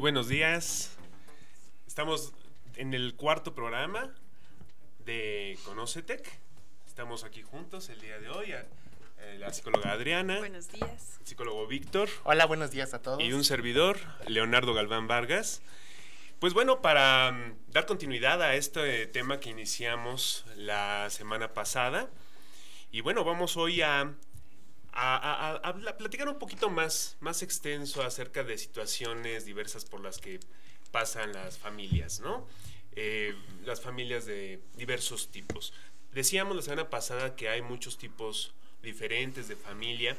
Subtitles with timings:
[0.00, 0.96] Buenos días.
[1.86, 2.32] Estamos
[2.76, 4.14] en el cuarto programa
[5.04, 6.26] de Conocetec.
[6.86, 8.52] Estamos aquí juntos el día de hoy.
[8.52, 11.18] eh, La psicóloga Adriana, Buenos días.
[11.20, 13.22] el psicólogo Víctor Hola, buenos días a todos.
[13.22, 15.60] y un servidor, Leonardo Galván Vargas.
[16.38, 22.08] Pues bueno, para mm, dar continuidad a este tema que iniciamos la semana pasada,
[22.90, 24.14] y bueno, vamos hoy a,
[24.92, 29.84] a- a- a- a pla- platicar un poquito más, más extenso acerca de situaciones diversas
[29.84, 30.40] por las que
[30.90, 32.46] pasan las familias, ¿no?
[32.96, 35.72] Eh, las familias de diversos tipos.
[36.12, 38.52] Decíamos la semana pasada que hay muchos tipos
[38.82, 40.16] diferentes de familia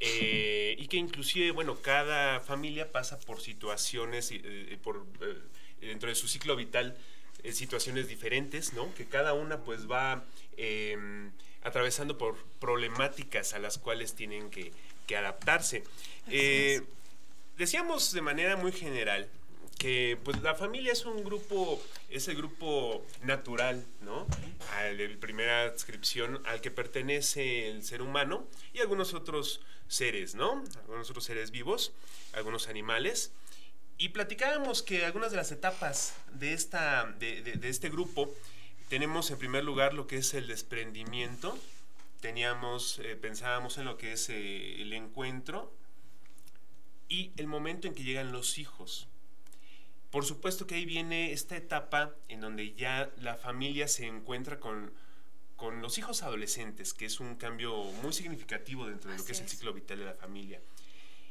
[0.00, 5.38] eh, y que inclusive, bueno, cada familia pasa por situaciones, eh, por, eh,
[5.80, 6.96] dentro de su ciclo vital,
[7.52, 8.92] situaciones diferentes, ¿no?
[8.94, 10.22] Que cada una pues va
[10.58, 11.30] eh,
[11.62, 14.72] atravesando por problemáticas a las cuales tienen que,
[15.06, 15.84] que adaptarse.
[16.28, 16.82] Eh,
[17.58, 19.28] decíamos de manera muy general
[19.78, 24.26] que pues la familia es un grupo, es el grupo natural, ¿no?
[24.76, 30.62] Al, de primera adscripción al que pertenece el ser humano y algunos otros seres, ¿no?
[30.80, 31.92] Algunos otros seres vivos,
[32.34, 33.32] algunos animales.
[33.96, 38.30] Y platicábamos que algunas de las etapas de, esta, de, de- de este grupo
[38.90, 41.56] tenemos en primer lugar lo que es el desprendimiento,
[42.20, 45.72] teníamos, eh, pensábamos en lo que es eh, el encuentro
[47.08, 49.06] y el momento en que llegan los hijos.
[50.10, 54.92] Por supuesto que ahí viene esta etapa en donde ya la familia se encuentra con,
[55.54, 59.40] con los hijos adolescentes, que es un cambio muy significativo dentro de lo que es
[59.40, 60.60] el ciclo vital de la familia.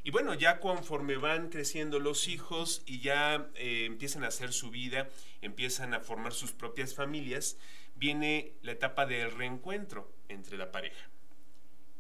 [0.04, 4.70] Y bueno, ya conforme van creciendo los hijos y ya eh, empiezan a hacer su
[4.70, 5.10] vida,
[5.42, 7.58] empiezan a formar sus propias familias,
[7.96, 11.10] viene la etapa del reencuentro entre la pareja.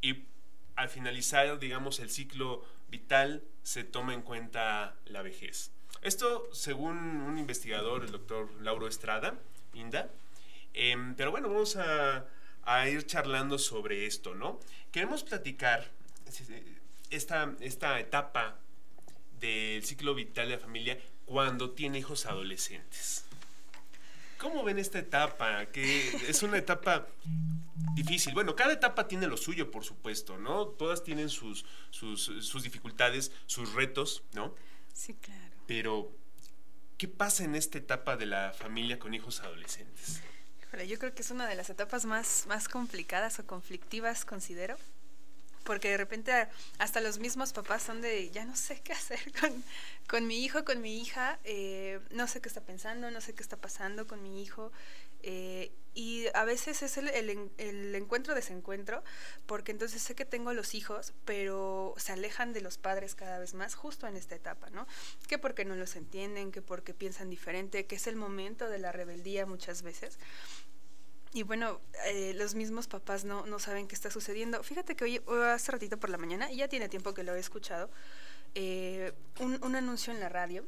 [0.01, 0.23] Y
[0.75, 5.71] al finalizar, digamos, el ciclo vital, se toma en cuenta la vejez.
[6.01, 9.37] Esto, según un investigador, el doctor Lauro Estrada,
[9.73, 10.09] Inda.
[10.73, 12.25] Em, pero bueno, vamos a,
[12.63, 14.59] a ir charlando sobre esto, ¿no?
[14.91, 15.91] Queremos platicar
[17.09, 18.59] esta, esta etapa
[19.39, 23.25] del ciclo vital de la familia cuando tiene hijos adolescentes.
[24.37, 25.65] ¿Cómo ven esta etapa?
[25.67, 27.07] Que es una etapa
[27.93, 28.33] difícil.
[28.33, 30.67] Bueno, cada etapa tiene lo suyo, por supuesto, ¿no?
[30.67, 34.55] Todas tienen sus, sus, sus dificultades, sus retos, ¿no?
[34.93, 35.55] Sí, claro.
[35.67, 36.11] Pero,
[36.97, 40.21] ¿qué pasa en esta etapa de la familia con hijos adolescentes?
[40.63, 44.77] Híjole, yo creo que es una de las etapas más, más complicadas o conflictivas, considero.
[45.63, 46.31] Porque de repente
[46.77, 49.63] hasta los mismos papás son de, ya no sé qué hacer con,
[50.07, 53.43] con mi hijo, con mi hija, eh, no sé qué está pensando, no sé qué
[53.43, 54.71] está pasando con mi hijo.
[55.21, 59.03] eh, y a veces es el, el el encuentro-desencuentro,
[59.45, 63.53] porque entonces sé que tengo los hijos, pero se alejan de los padres cada vez
[63.53, 64.87] más justo en esta etapa, ¿no?
[65.27, 68.91] Que porque no los entienden, que porque piensan diferente, que es el momento de la
[68.91, 70.19] rebeldía muchas veces.
[71.31, 74.63] Y bueno, eh, los mismos papás no, no saben qué está sucediendo.
[74.63, 77.39] Fíjate que hoy, hace ratito por la mañana, y ya tiene tiempo que lo he
[77.39, 77.89] escuchado,
[78.55, 80.65] eh, un, un anuncio en la radio,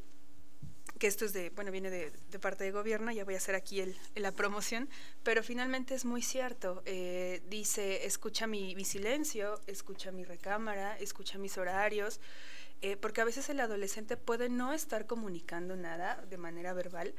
[1.00, 3.56] que esto es de, bueno, viene de, de parte de gobierno, ya voy a hacer
[3.56, 4.88] aquí el, la promoción,
[5.24, 6.84] pero finalmente es muy cierto.
[6.86, 12.20] Eh, dice, escucha mi, silencio, escucha mi recámara, escucha mis horarios,
[13.00, 17.14] porque a veces el adolescente puede no estar comunicando nada de manera verbal,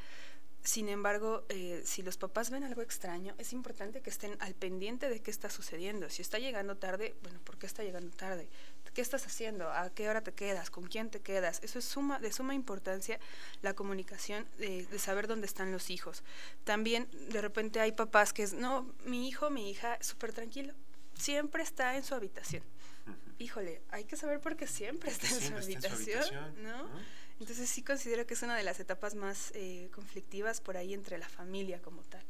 [0.65, 5.09] sin embargo, eh, si los papás ven algo extraño, es importante que estén al pendiente
[5.09, 6.09] de qué está sucediendo.
[6.09, 8.49] Si está llegando tarde, bueno, ¿por qué está llegando tarde?
[8.95, 9.71] ¿Qué estás haciendo?
[9.71, 10.71] ¿A qué hora te quedas?
[10.71, 11.61] ¿Con quién te quedas?
[11.65, 13.19] Eso es suma, de suma importancia
[13.63, 16.23] la comunicación, de, de saber dónde están los hijos.
[16.65, 20.75] También de repente hay papás que es, no, mi hijo, mi hija, súper tranquilo,
[21.15, 22.63] siempre está en su habitación.
[23.39, 26.35] Híjole, hay que saber por qué siempre está, en, su Siempre está en su habitación,
[26.35, 26.83] habitación, ¿no?
[26.85, 27.22] ¿no?
[27.43, 31.19] Entonces sí considero que es una de las etapas más eh, conflictivas por ahí entre
[31.19, 32.23] la familia como tal.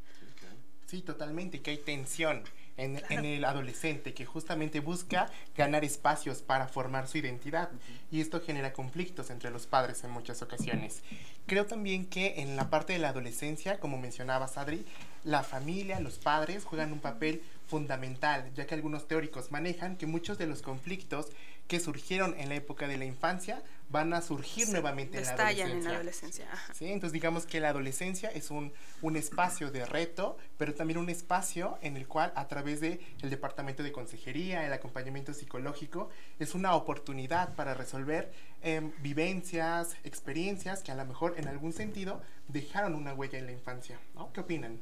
[0.87, 2.43] Sí, totalmente, que hay tensión
[2.79, 7.69] en, en el adolescente que justamente busca ganar espacios para formar su identidad.
[8.11, 11.03] Y esto genera conflictos entre los padres en muchas ocasiones.
[11.47, 14.87] Creo también que en la parte de la adolescencia, como mencionabas Adri,
[15.25, 20.39] la familia, los padres juegan un papel fundamental, ya que algunos teóricos manejan que muchos
[20.39, 21.27] de los conflictos
[21.69, 25.67] que surgieron en la época de la infancia van a surgir nuevamente en la adolescencia.
[25.67, 26.49] en la adolescencia.
[26.51, 26.75] ajá.
[26.75, 26.87] ¿sí?
[26.87, 28.73] Entonces digamos que la adolescencia es un,
[29.03, 33.31] un espacio de reto, pero también un espacio en el cual a través del el
[33.31, 38.33] departamento de consejería, el acompañamiento psicológico, es una oportunidad para resolver
[38.63, 43.53] em, vivencias, experiencias que a lo mejor en algún sentido dejaron una huella en la
[43.53, 43.99] infancia.
[44.15, 44.33] ¿no?
[44.33, 44.81] ¿Qué opinan?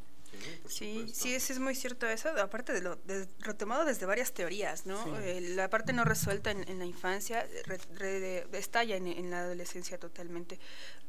[0.68, 4.86] Sí, sí, sí es muy cierto eso, aparte de lo de- retomado desde varias teorías,
[4.86, 5.02] ¿no?
[5.04, 5.10] Sí.
[5.22, 9.40] Eh, la parte no resuelta en, en la infancia re- re- estalla en, en la
[9.40, 10.58] adolescencia totalmente.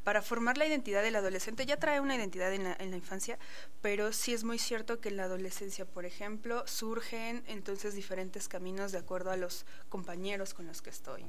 [0.04, 3.38] Para formar la identidad del adolescente ya trae una identidad en la, en la infancia,
[3.80, 8.90] pero sí es muy cierto que en la adolescencia, por ejemplo, surgen entonces diferentes caminos
[8.92, 11.24] de acuerdo a los compañeros con los que estoy.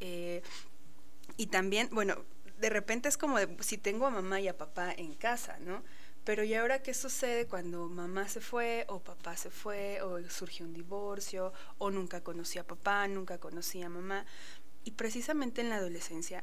[0.00, 0.42] Eh,
[1.36, 2.24] y también, bueno,
[2.58, 5.84] de repente es como de, si tengo a mamá y a papá en casa, ¿no?
[6.26, 10.66] Pero ¿y ahora qué sucede cuando mamá se fue o papá se fue o surgió
[10.66, 14.26] un divorcio o nunca conocí a papá, nunca conocí a mamá?
[14.82, 16.42] Y precisamente en la adolescencia,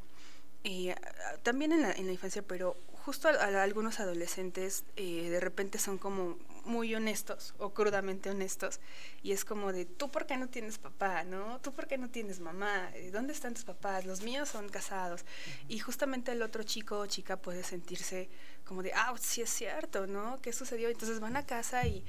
[0.63, 0.95] eh,
[1.43, 6.93] también en la, infancia, pero justo a algunos adolescentes eh, de repente son como muy
[6.95, 8.79] honestos o crudamente honestos
[9.21, 11.59] y es como de tú por qué no tienes papá, ¿no?
[11.61, 14.05] Tú por qué no tienes mamá, Eh, ¿dónde están tus papás?
[14.05, 15.25] Los míos son casados
[15.67, 18.29] y justamente el otro chico o chica puede sentirse
[18.65, 20.39] como de ah sí es cierto, ¿no?
[20.41, 20.89] ¿Qué sucedió?
[20.89, 22.03] Entonces van a casa y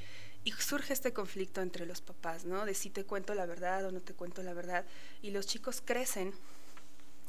[0.45, 2.67] y surge este conflicto entre los papás, ¿no?
[2.67, 4.85] De si te cuento la verdad o no te cuento la verdad
[5.23, 6.35] y los chicos crecen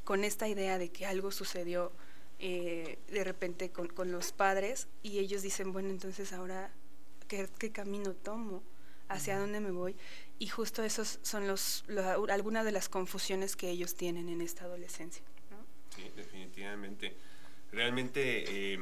[0.03, 1.91] con esta idea de que algo sucedió
[2.39, 6.71] eh, de repente con, con los padres y ellos dicen, bueno, entonces ahora,
[7.27, 8.63] ¿qué, qué camino tomo?
[9.07, 9.95] ¿Hacia dónde me voy?
[10.39, 14.63] Y justo esos son los, la- algunas de las confusiones que ellos tienen en esta
[14.65, 15.23] adolescencia.
[15.51, 15.57] ¿no?
[15.95, 17.15] Sí, definitivamente.
[17.71, 18.79] Realmente, eh,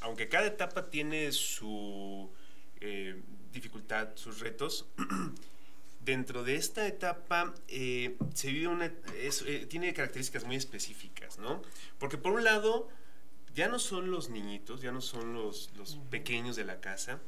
[0.00, 2.30] aunque cada etapa tiene su
[2.80, 3.20] eh,
[3.52, 4.86] dificultad, sus retos,
[6.04, 11.60] dentro de esta etapa eh, se vive una, es, eh, tiene características muy específicas, ¿no?
[11.98, 12.88] Porque por un lado,
[13.54, 17.20] ya no son los niñitos, ya no son los, los pequeños de la casa,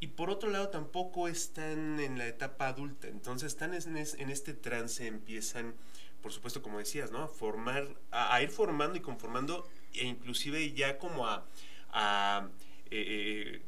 [0.00, 4.30] y por otro lado tampoco están en la etapa adulta, entonces están en, es- en
[4.30, 5.74] este trance, empiezan,
[6.22, 7.24] por supuesto, como decías, ¿no?
[7.24, 11.44] A formar, a, a ir formando y conformando, e inclusive ya como a,
[11.90, 12.48] a,
[12.90, 13.62] eh, eh,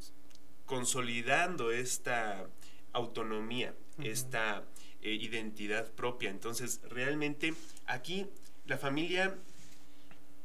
[0.66, 2.46] consolidando esta
[2.92, 4.64] autonomía, esta
[5.02, 6.30] eh, identidad propia.
[6.30, 7.54] Entonces, realmente
[7.86, 8.26] aquí
[8.66, 9.36] la familia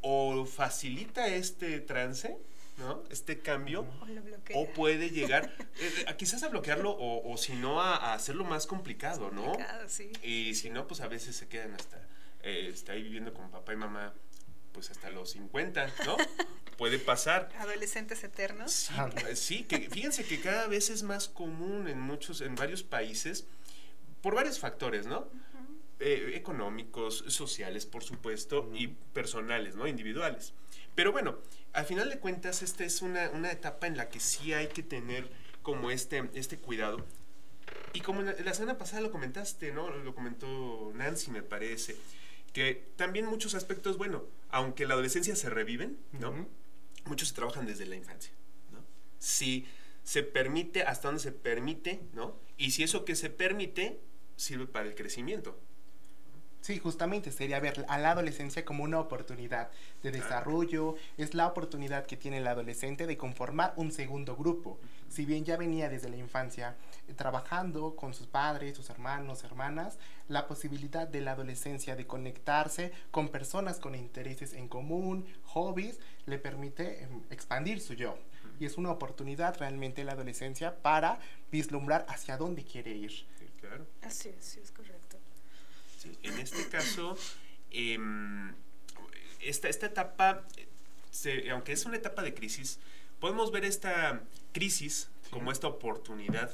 [0.07, 2.38] o facilita este trance,
[2.78, 3.04] ¿no?
[3.10, 4.56] Este cambio, O lo bloquea.
[4.56, 8.44] o puede llegar, eh, a quizás a bloquearlo o, o si no a, a hacerlo
[8.44, 9.46] más complicado, ¿no?
[9.46, 10.12] Complicado, sí.
[10.22, 11.98] Y si no, pues a veces se quedan hasta,
[12.44, 14.13] eh, está ahí viviendo con papá y mamá,
[14.74, 16.18] pues hasta los 50, ¿no?
[16.78, 17.50] Puede pasar.
[17.57, 18.72] Adolescentes eternos.
[18.74, 18.94] Sí,
[19.28, 23.46] eh, sí, que fíjense que cada vez es más común en muchos, en varios países,
[24.22, 25.28] por varios factores, ¿no?
[26.00, 29.88] Eh, económicos, sociales, por supuesto, y personales, ¿no?
[29.88, 30.53] Individuales.
[30.94, 31.38] Pero bueno,
[31.71, 34.83] al final de cuentas, esta es una, una etapa en la que sí hay que
[34.83, 35.30] tener
[35.62, 37.06] como este, este cuidado.
[37.94, 39.89] Y como la, la semana pasada lo comentaste, ¿no?
[39.89, 41.95] Lo comentó Nancy, me parece,
[42.51, 46.31] que también muchos aspectos, bueno, aunque la adolescencia se reviven, ¿no?
[46.31, 46.47] Ujú.
[47.06, 48.33] muchos se trabajan desde la infancia,
[48.74, 48.83] ¿no?
[49.18, 49.65] Si
[50.03, 52.38] se permite, hasta donde se permite, ¿no?
[52.57, 54.01] Y si eso que se permite
[54.36, 55.57] sirve para el crecimiento.
[56.66, 59.70] Sí, justamente sería ver a la adolescencia como una oportunidad
[60.02, 64.80] de desarrollo, es la oportunidad que tiene el adolescente de conformar un segundo grupo.
[65.07, 66.76] Si bien ya venía desde la infancia
[67.07, 72.92] eh, trabajando con sus padres, sus hermanos, hermanas, la posibilidad de la adolescencia de conectarse
[73.12, 78.18] con personas con intereses en común, hobbies, le permite em, expandir su yo.
[78.60, 81.19] Y es una oportunidad realmente la adolescencia para
[81.52, 83.12] vislumbrar hacia dónde quiere ir.
[83.12, 83.86] Sí, claro.
[84.02, 85.19] Así es, sí, es correcto.
[86.06, 87.18] Sí, En este caso,
[87.71, 88.54] em,
[89.42, 90.45] esta, esta etapa,
[91.12, 92.80] se- aunque es una etapa de crisis,
[93.19, 94.21] podemos ver esta
[94.54, 96.52] crisis como esta oportunidad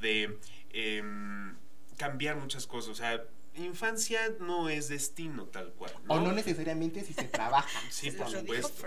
[0.00, 0.38] de
[0.72, 1.56] em,
[1.96, 2.90] cambiar muchas cosas.
[2.90, 3.24] O sea,
[3.54, 5.92] infancia no es destino tal cual.
[6.04, 6.14] ¿no?
[6.14, 7.80] O no necesariamente si se trabaja.
[7.90, 8.86] Sí, por supuesto.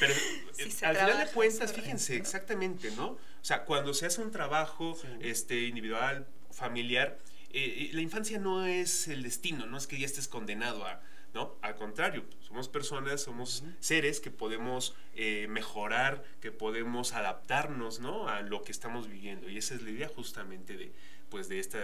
[0.00, 0.14] Pero
[0.52, 3.08] Si eh, se al final de trabaja, cuentas, fíjense, exactamente, ¿no?
[3.10, 5.08] O sea, cuando se hace un trabajo Sí.
[5.20, 7.18] este, individual, familiar,
[7.50, 11.00] eh, eh, la infancia no es el destino, no es que ya estés condenado a,
[11.36, 11.54] ¿no?
[11.60, 18.28] Al contrario, somos personas, somos seres que podemos eh, mejorar, que podemos adaptarnos, ¿no?
[18.28, 19.50] A lo que estamos viviendo.
[19.50, 20.92] Y esa es la idea justamente de,
[21.28, 21.78] pues, de esta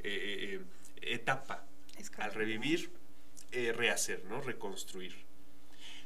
[0.00, 0.60] eh,
[1.00, 1.66] etapa.
[1.98, 2.90] Es Al revivir,
[3.50, 4.42] eh, rehacer, ¿no?
[4.42, 5.14] Reconstruir.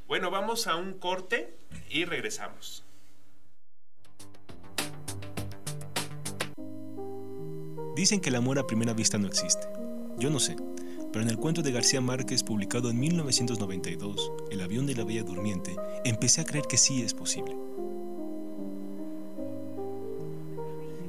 [0.07, 1.57] Bueno, vamos a un corte
[1.90, 2.85] y regresamos.
[8.02, 9.64] Dicen que el amor a primera vista no existe,
[10.18, 10.56] Yo no sé,
[11.12, 15.23] pero en el cuento de García Márquez publicado en 1992, El avión de la Bella
[15.23, 17.56] Durmiente, empecé a creer que sí es posible.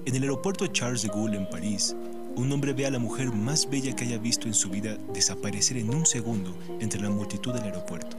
[0.06, 1.96] En el aeropuerto Charles de Gaulle en París,
[2.36, 5.78] un hombre ve a la mujer más bella que haya visto en su vida desaparecer
[5.78, 8.18] en un segundo entre la multitud del aeropuerto.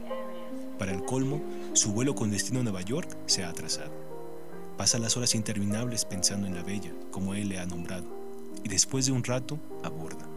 [0.77, 1.41] Para el colmo,
[1.71, 3.93] su vuelo con destino a Nueva York se ha atrasado.
[4.75, 8.24] Pasa las horas interminables pensando en la bella, como él le ha nombrado,
[8.65, 10.27] y después de un rato aborda.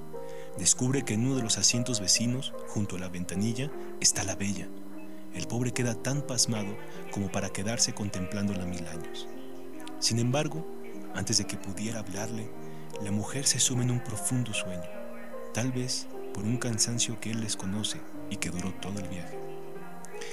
[0.59, 3.71] Descubre que en uno de los asientos vecinos, junto a la ventanilla,
[4.01, 4.69] está la bella.
[5.35, 6.77] El pobre queda tan pasmado
[7.11, 9.27] como para quedarse contemplándola mil años.
[9.99, 10.67] Sin embargo,
[11.15, 12.51] antes de que pudiera hablarle,
[13.03, 14.91] la mujer se sume en un profundo sueño,
[15.55, 19.39] tal vez por un cansancio que él desconoce y que duró todo el viaje.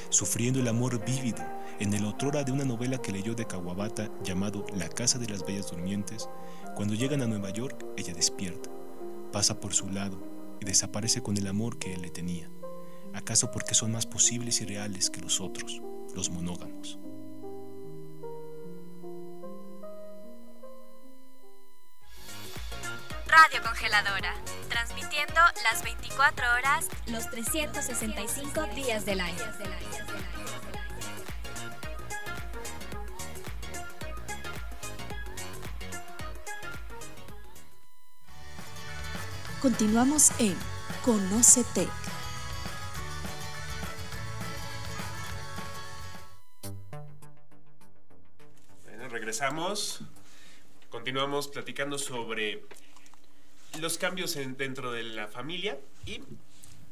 [0.10, 1.44] Sufriendo el amor vívido
[1.80, 5.46] en el otrora de una novela que leyó de Kawabata llamado La Casa de las
[5.46, 6.28] Bellas Durmientes,
[6.76, 8.70] cuando llegan a Nueva York, ella despierta,
[9.32, 10.22] pasa por su lado
[10.60, 12.52] y desaparece con el amor que él le tenía.
[13.14, 15.82] ¿Acaso porque son más posibles y reales que los otros,
[16.14, 17.00] los monógamos?
[23.26, 24.34] Radio Congeladora,
[24.68, 29.44] transmitiendo las 24 horas, los 365 días del año.
[39.66, 40.56] Continuamos en
[41.04, 41.88] Conócete.
[48.84, 50.02] Bueno, regresamos.
[50.90, 52.64] Continuamos platicando sobre
[53.80, 56.22] los cambios en- dentro de la familia y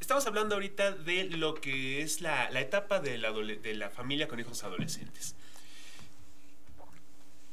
[0.00, 4.28] estamos hablando ahorita de lo que es la, la etapa de la, de la familia
[4.28, 5.34] con hijos adolescentes.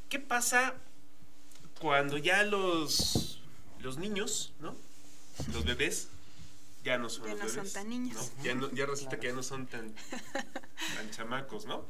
[0.10, 0.74] ¿Qué pasa
[1.80, 3.40] cuando ya los,
[3.80, 4.76] los niños, ¿no?
[5.54, 6.08] Los bebés
[6.84, 8.32] ya no son Ya los no son tan niños.
[8.38, 8.44] ¿no?
[8.44, 9.94] Ya, no- ya resulta que ya no son tan,
[10.96, 11.86] tan chamacos, ¿no?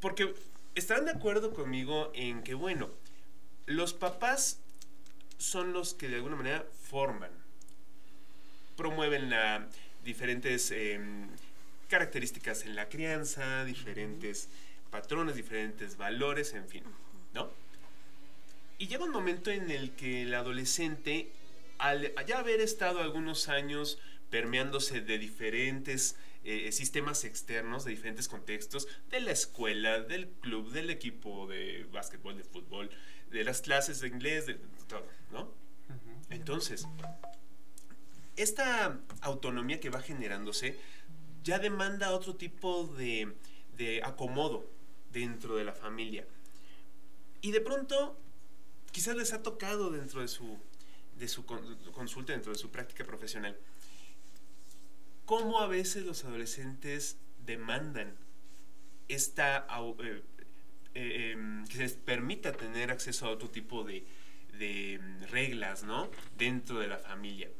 [0.00, 0.34] Porque
[0.74, 2.90] estarán de acuerdo conmigo en que, bueno,
[3.66, 4.58] los papás
[5.38, 7.30] son los que de alguna manera forman,
[8.76, 9.66] promueven la,
[10.04, 11.28] diferentes em,
[11.88, 14.48] características en la crianza, diferentes
[14.90, 16.84] patrones, diferentes valores, en fin,
[17.34, 17.50] ¿no?
[18.78, 21.30] Y llega un momento en el que el adolescente,
[21.78, 23.98] al ya haber estado algunos años
[24.30, 30.90] permeándose de diferentes eh, sistemas externos, de diferentes contextos, de la escuela, del club, del
[30.90, 32.90] equipo de básquetbol, de fútbol,
[33.30, 34.54] de las clases de inglés, de
[34.86, 35.52] todo, ¿no?
[36.30, 36.86] Entonces,
[38.36, 40.78] esta autonomía que va generándose
[41.42, 43.34] ya demanda otro tipo de,
[43.76, 44.70] de acomodo
[45.12, 46.26] dentro de la familia.
[47.40, 48.18] Y de pronto,
[48.92, 50.58] quizás les ha tocado dentro de su,
[51.18, 53.56] de su con- consulta, dentro de su práctica profesional,
[55.24, 58.16] cómo a veces los adolescentes demandan
[59.08, 59.66] esta,
[60.02, 60.22] eh,
[60.94, 64.04] eh, em, que les permita tener acceso a otro tipo de,
[64.58, 66.10] de, em, reglas, ¿no?
[66.36, 67.50] Dentro de la familia.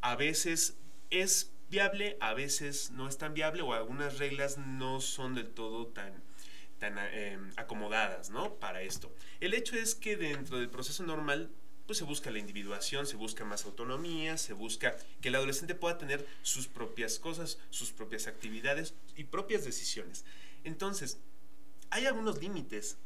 [0.00, 0.76] A veces
[1.10, 5.86] es viable, a veces no es tan viable o algunas reglas no son del todo
[5.86, 6.12] tan,
[6.78, 8.54] tan eh, acomodadas, ¿no?
[8.56, 9.14] Para esto.
[9.40, 11.50] El hecho es que dentro del proceso normal,
[11.92, 15.98] pues se busca la individuación, se busca más autonomía, se busca que el adolescente pueda
[15.98, 20.24] tener sus propias cosas, sus propias actividades y propias decisiones.
[20.64, 21.18] Entonces,
[21.90, 22.96] hay algunos límites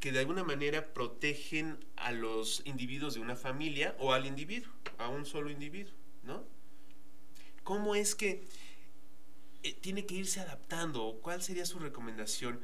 [0.00, 5.10] que de alguna manera protegen a los individuos de una familia o al individuo, a
[5.10, 5.92] un solo individuo,
[6.22, 6.42] ¿no?
[7.64, 8.48] ¿Cómo es que
[9.62, 11.18] eh, tiene que irse adaptando?
[11.20, 12.60] ¿Cuál sería su recomendación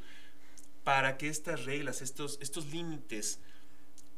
[0.83, 3.39] para que estas reglas, estos, estos límites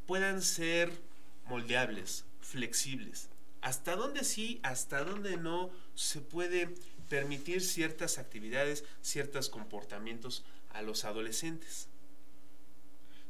[0.06, 1.07] puedan ser
[1.48, 3.28] moldeables, flexibles?
[3.60, 6.74] ¿Hasta dónde sí, hasta dónde no se puede
[7.08, 11.88] permitir ciertas actividades, ciertos comportamientos a los adolescentes?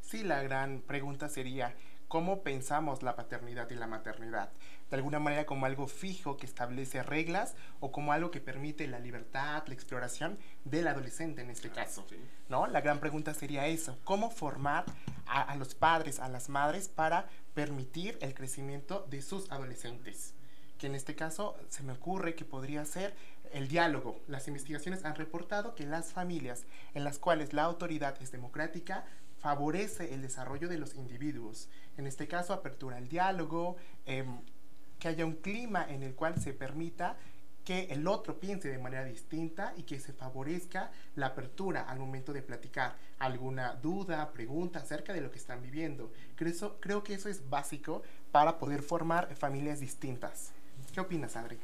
[0.02, 1.74] Sí, la gran pregunta sería,
[2.08, 4.50] ¿cómo pensamos la paternidad y la maternidad?
[4.90, 8.98] De alguna manera como algo fijo que establece reglas o como algo que permite la
[8.98, 12.06] libertad, la exploración del adolescente en este caso.
[12.48, 12.66] ¿no?
[12.66, 14.86] La gran pregunta sería eso, ¿cómo formar
[15.28, 20.34] a, a los padres, a las madres para permitir el crecimiento de sus adolescentes?
[20.78, 23.14] Que en este caso se me ocurre que podría ser
[23.52, 24.20] el diálogo.
[24.28, 29.04] Las investigaciones han reportado que las familias en las cuales la autoridad es democrática
[29.38, 31.68] favorece el desarrollo de los individuos.
[31.96, 34.40] En este caso, apertura al diálogo, em,
[34.98, 37.16] que haya un clima en el cual se permita
[37.68, 42.32] que el otro piense de manera distinta y que se favorezca la apertura al momento
[42.32, 46.10] de platicar alguna duda, pregunta acerca de lo que están viviendo.
[46.34, 48.00] Creo, que eso es básico
[48.32, 50.52] para poder formar familias distintas.
[50.94, 51.58] ¿Qué opinas, Adri?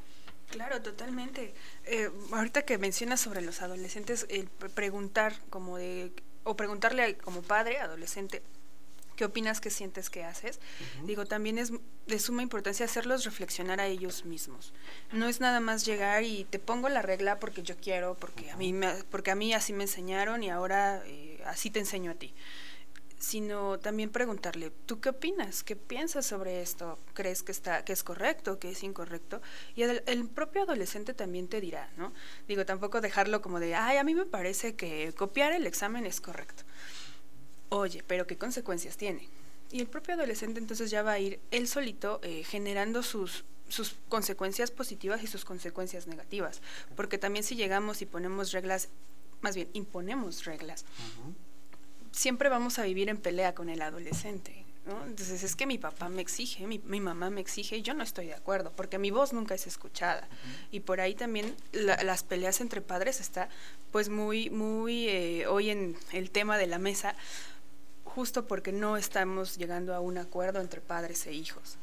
[0.51, 1.55] Claro, totalmente.
[1.85, 4.27] Eh, ahorita que mencionas sobre los adolescentes,
[4.75, 8.43] preguntar como de, o preguntarle al- como padre, adolescente,
[9.17, 10.61] ¿qué opinas, qué sientes, qué haces?
[11.05, 11.73] Digo, también es
[12.07, 14.73] de suma importancia hacerlos reflexionar a ellos mismos.
[15.13, 18.57] No es nada más llegar y te pongo la regla porque yo quiero, porque a
[18.57, 22.15] mí, me, porque a mí así me enseñaron y ahora eh, así te enseño a
[22.15, 22.35] ti
[23.25, 25.63] sino también preguntarle, ¿tú qué opinas?
[25.63, 26.99] ¿Qué piensas sobre esto?
[27.15, 29.41] ¿Crees que está que es correcto, que es incorrecto?
[29.75, 32.13] Y el, el propio adolescente también te dirá, ¿no?
[32.47, 36.21] Digo, tampoco dejarlo como de, ay, a mí me parece que copiar el examen es
[36.21, 36.65] correcto.
[37.71, 39.29] Oye, pero ¿qué consecuencias tiene?
[39.73, 43.97] Y el propio adolescente entonces ya va a ir él solito eh, generando sus sus
[44.11, 46.61] consecuencias positivas y sus consecuencias negativas,
[46.97, 48.91] porque también si llegamos y ponemos reglas,
[49.41, 50.85] más bien imponemos reglas,
[52.13, 54.65] siempre vamos a vivir en pelea con el adolescente.
[54.87, 55.03] ¿no?
[55.07, 58.03] Entonces es que mi papá me exige, mi, mi mamá me exige y yo no
[58.05, 60.29] estoy de acuerdo, porque mi voz nunca es escuchada.
[60.71, 63.49] Y por ahí también la- las peleas entre padres está
[63.93, 67.17] pues muy, muy eh, hoy en el tema de la mesa,
[68.15, 71.77] justo porque no estamos llegando a un acuerdo entre padres e hijos.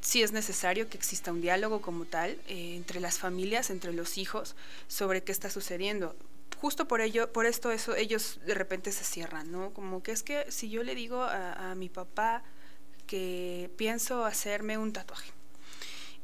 [0.00, 4.18] Sí es necesario que exista un diálogo como tal eh, entre las familias, entre los
[4.18, 4.56] hijos,
[4.88, 6.14] sobre qué está sucediendo
[6.62, 9.74] justo por ello, por esto eso, ellos de repente se cierran, ¿no?
[9.74, 12.44] Como que es que si yo le digo a, a mi papá
[13.08, 15.32] que pienso hacerme un tatuaje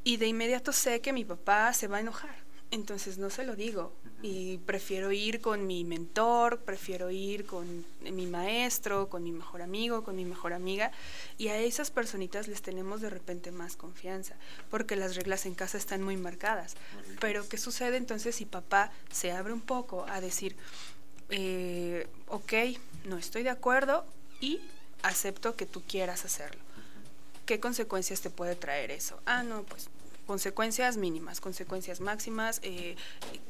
[0.04, 2.36] y de inmediato sé que mi papá se va a enojar,
[2.70, 8.26] entonces no se lo digo y prefiero ir con mi mentor, prefiero ir con mi
[8.26, 10.90] maestro, con mi mejor amigo, con mi mejor amiga
[11.36, 14.34] y a esas personitas les tenemos de repente más confianza
[14.70, 16.74] porque las reglas en casa están muy marcadas.
[17.20, 20.56] Pero ¿qué sucede entonces si papá se abre un poco a decir,
[21.30, 22.52] eh, ok,
[23.04, 24.04] no estoy de acuerdo
[24.40, 24.60] y
[25.02, 26.60] acepto que tú quieras hacerlo?
[27.46, 29.20] ¿Qué consecuencias te puede traer eso?
[29.26, 29.88] Ah, no, pues
[30.28, 32.96] consecuencias mínimas, consecuencias máximas, eh,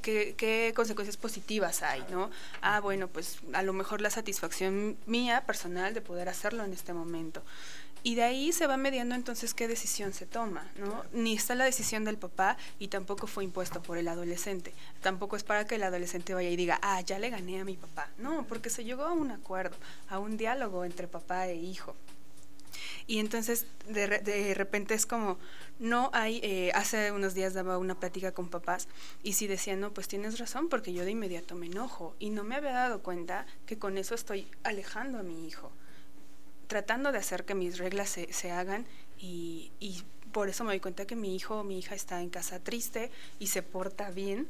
[0.00, 2.30] ¿qué, qué consecuencias positivas hay, ¿no?
[2.62, 6.92] Ah, bueno, pues a lo mejor la satisfacción mía personal de poder hacerlo en este
[6.92, 7.42] momento.
[8.04, 11.04] Y de ahí se va mediando entonces qué decisión se toma, ¿no?
[11.12, 14.72] Ni está la decisión del papá y tampoco fue impuesto por el adolescente.
[15.02, 17.76] Tampoco es para que el adolescente vaya y diga, ah, ya le gané a mi
[17.76, 18.08] papá.
[18.18, 19.76] No, porque se llegó a un acuerdo,
[20.08, 21.96] a un diálogo entre papá e hijo.
[23.06, 25.38] Y entonces de, de repente es como,
[25.78, 28.88] no hay, eh, hace unos días daba una plática con papás
[29.22, 32.44] y sí decían, no, pues tienes razón porque yo de inmediato me enojo y no
[32.44, 35.70] me había dado cuenta que con eso estoy alejando a mi hijo,
[36.66, 38.86] tratando de hacer que mis reglas se, se hagan
[39.18, 42.30] y, y por eso me doy cuenta que mi hijo o mi hija está en
[42.30, 44.48] casa triste y se porta bien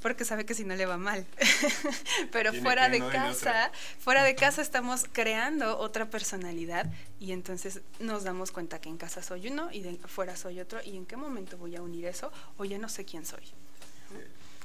[0.00, 1.26] porque sabe que si no le va mal.
[2.32, 6.86] Pero Tiene fuera de casa, fuera de casa estamos creando otra personalidad
[7.20, 10.80] y entonces nos damos cuenta que en casa soy uno y de fuera soy otro
[10.84, 13.42] y en qué momento voy a unir eso o ya no sé quién soy.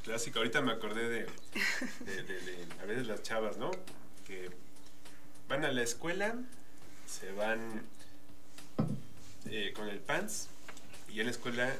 [0.03, 1.25] Clásico, ahorita me acordé de,
[2.05, 3.71] de, de- de a veces las chavas, ¿no?
[4.27, 4.51] Que
[5.47, 6.35] van a la escuela,
[7.07, 7.83] se van
[9.49, 10.47] eh, con el pants
[11.09, 11.73] y en la escuela,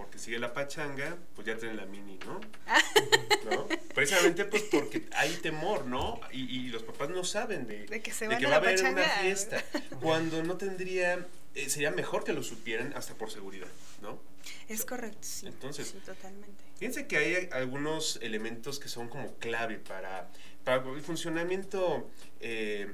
[0.00, 2.40] porque sigue la pachanga, pues ya traen la mini, ¿no?
[3.50, 3.68] ¿No?
[3.94, 6.18] Precisamente pues porque hay temor, ¿no?
[6.32, 8.82] Y, y los papás no saben de, De que se de que va a haber
[8.82, 9.62] una fiesta,
[10.00, 13.68] cuando no tendría, eh, sería mejor que lo supieran hasta por seguridad,
[14.00, 14.18] ¿no?
[14.70, 15.46] Es correcto, sí.
[15.48, 16.64] Entonces- sí, totalmente.
[16.78, 20.30] Fíjense que hay algunos elementos que son como clave para,
[20.64, 22.08] para el funcionamiento
[22.40, 22.90] eh,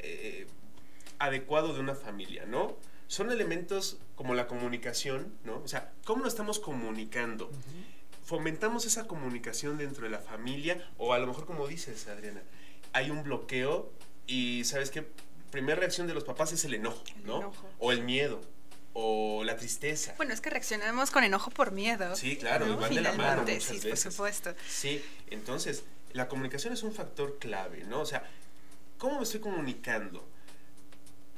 [0.00, 0.48] eh,
[1.20, 2.76] adecuado de una familia, ¿no?
[3.10, 5.60] Son elementos como la comunicación, ¿no?
[5.64, 7.50] O sea, ¿cómo nos estamos comunicando?
[8.24, 12.40] Fomentamos esa comunicación dentro de la familia o a lo mejor como dices, Adriana,
[12.92, 13.90] hay un bloqueo
[14.28, 15.04] y ¿sabes qué?
[15.50, 17.38] Primera reacción de los papás es el enojo, El ¿no?
[17.38, 17.68] enojo.
[17.80, 18.42] O el miedo
[18.92, 20.14] o la tristeza.
[20.16, 22.14] Bueno, es que reaccionamos con enojo por miedo.
[22.14, 22.76] Sí, claro, ¿no?
[22.76, 24.54] van de la mano muchas sí, por supuesto.
[24.68, 28.02] Sí, entonces, la comunicación es un factor clave, ¿no?
[28.02, 28.22] O sea,
[28.98, 30.24] ¿cómo me estoy comunicando?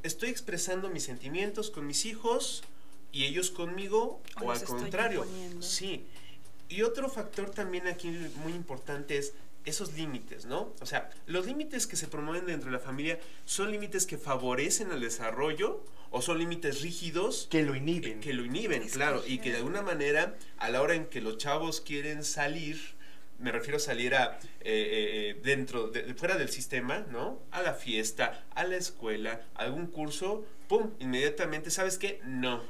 [0.02, 2.62] ¿Estoy expresando mis sentimientos con mis hijos
[3.12, 5.20] y ellos conmigo O al contrario?
[5.24, 5.62] imponiendo.
[5.62, 6.04] Sí.
[6.68, 8.08] Y otro factor también aquí
[8.42, 9.34] muy importante es
[9.64, 10.72] esos límites, ¿no?
[10.80, 14.90] O sea, los límites que se promueven dentro de la familia son límites que favorecen
[14.90, 18.20] el desarrollo o son límites rígidos Que lo inhiben.
[18.20, 21.06] que lo inhiben, Es claro, que- y que de alguna manera, a la hora en
[21.06, 22.80] que los chavos quieren salir,
[23.42, 27.40] me refiero a salir a, eh, eh, eh, dentro, de, fuera del sistema, ¿no?
[27.50, 30.92] A la fiesta, a la escuela, a algún curso, ¡pum!
[31.00, 32.20] Inmediatamente, ¿sabes qué?
[32.24, 32.62] No.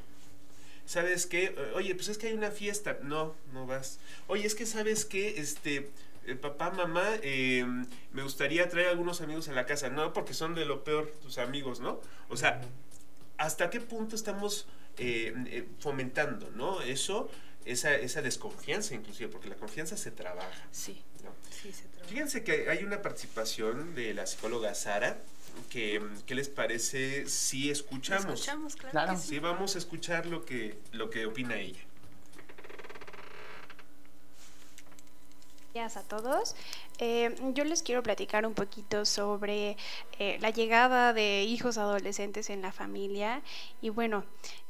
[0.85, 1.55] ¿sabes qué?
[1.75, 2.99] Oye, pues es que hay una fiesta.
[3.03, 3.99] No, no vas.
[4.27, 5.91] Oye, es que sabes qué, este,
[6.27, 7.65] eh, papá, mamá, eh,
[8.13, 9.89] me gustaría traer algunos amigos a la casa.
[9.91, 12.01] No, porque son de lo peor tus amigos, ¿no?
[12.29, 12.61] O sea,
[13.39, 14.67] ¿hasta qué punto estamos
[14.99, 16.83] eh, eh, fomentando, ¿no?
[16.83, 17.31] Eso,
[17.65, 20.67] esa, esa desconfianza inclusive, porque la confianza se trabaja.
[20.71, 21.31] Sí, ¿no?
[21.51, 22.09] sí, se trabaja.
[22.09, 25.19] Fíjense que hay una participación de la psicóloga Sara,
[25.71, 28.35] que, ¿qué les parece si escuchamos?
[28.35, 28.93] Escuchamos, claro.
[28.93, 29.13] Claro.
[29.15, 29.29] que sí.
[29.29, 31.81] Sí, vamos a escuchar lo que, lo que opina ella.
[35.73, 36.55] Días a todos.
[36.99, 39.79] Eh, yo les quiero platicar un poquito sobre
[40.19, 43.41] eh, la llegada de hijos adolescentes en la familia
[43.81, 44.25] y bueno,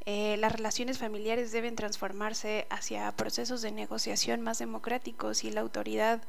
[0.06, 6.22] eh, las relaciones familiares deben transformarse hacia procesos de negociación más democráticos y la autoridad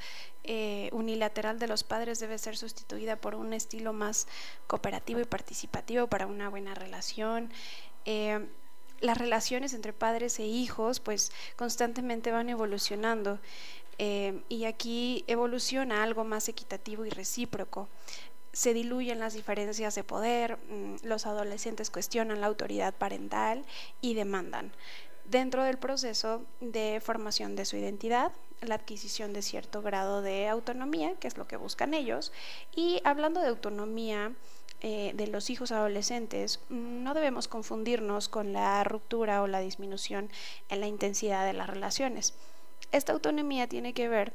[0.92, 4.28] unilateral de los padres debe ser sustituida por un estilo más
[4.68, 7.50] cooperativo y participativo para una buena relación.
[9.00, 13.40] Las relaciones entre padres e hijos pues constantemente van evolucionando.
[13.98, 17.90] Eh, y aquí evoluciona algo más equitativo y recíproco.
[18.52, 23.66] Se diluyen las diferencias de poder, mm, los adolescentes cuestionan la autoridad parental
[24.02, 24.72] y demandan.
[25.26, 31.16] Dentro del proceso de formación de su identidad, la adquisición de cierto grado de autonomía,
[31.16, 32.32] que es lo que buscan ellos,
[32.76, 34.34] y hablando de autonomía,
[34.86, 40.30] eh, de los hijos adolescentes, no debemos confundirnos con la ruptura o la disminución
[40.68, 42.34] en la intensidad de las relaciones.
[42.94, 44.34] Esta autonomía tiene que ver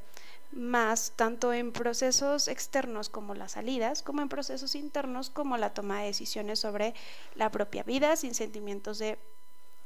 [0.51, 6.01] más tanto en procesos externos como las salidas, como en procesos internos como la toma
[6.01, 6.93] de decisiones sobre
[7.37, 9.17] la propia vida, sin sentimientos de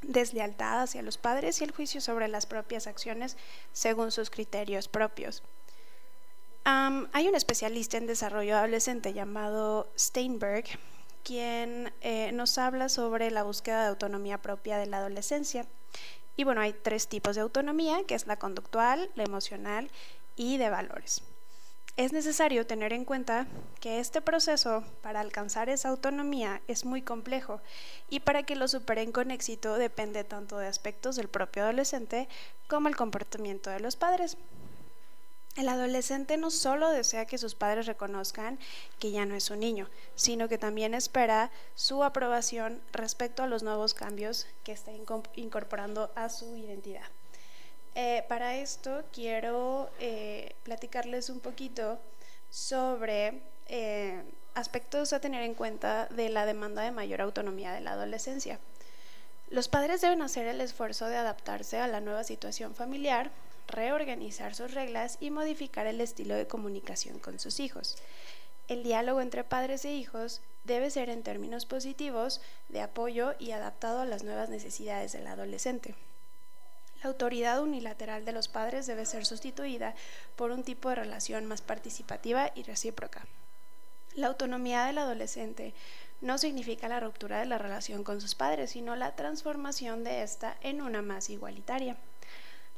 [0.00, 3.36] deslealtad hacia los padres y el juicio sobre las propias acciones
[3.72, 5.42] según sus criterios propios.
[6.64, 10.64] Hay un especialista en desarrollo adolescente llamado Steinberg,
[11.24, 15.66] quien eh, nos habla sobre la búsqueda de autonomía propia de la adolescencia.
[16.36, 19.90] Y bueno, hay tres tipos de autonomía, que es la conductual, la emocional
[20.36, 21.22] y de valores.
[21.98, 23.46] Es necesario tener en cuenta
[23.78, 27.60] que este proceso para alcanzar esa autonomía es muy complejo
[28.08, 32.28] y para que lo superen con éxito depende tanto de aspectos del propio adolescente
[32.66, 34.38] como el comportamiento de los padres.
[35.54, 38.58] El adolescente no solo desea que sus padres reconozcan
[38.98, 43.62] que ya no es un niño, sino que también espera su aprobación respecto a los
[43.62, 47.04] nuevos cambios que está inco- incorporando a su identidad.
[47.94, 51.98] Eh, para esto quiero eh, platicarles un poquito
[52.50, 54.22] sobre eh,
[54.54, 58.58] aspectos a tener en cuenta de la demanda de mayor autonomía de la adolescencia.
[59.50, 63.30] Los padres deben hacer el esfuerzo de adaptarse a la nueva situación familiar,
[63.68, 67.96] reorganizar sus reglas y modificar el estilo de comunicación con sus hijos.
[68.68, 74.00] El diálogo entre padres e hijos debe ser en términos positivos, de apoyo y adaptado
[74.00, 75.94] a las nuevas necesidades del adolescente.
[77.02, 79.94] La autoridad unilateral de los padres debe ser sustituida
[80.36, 83.26] por un tipo de relación más participativa y recíproca.
[84.14, 85.74] La autonomía del adolescente
[86.20, 90.56] no significa la ruptura de la relación con sus padres, sino la transformación de esta
[90.60, 91.96] en una más igualitaria.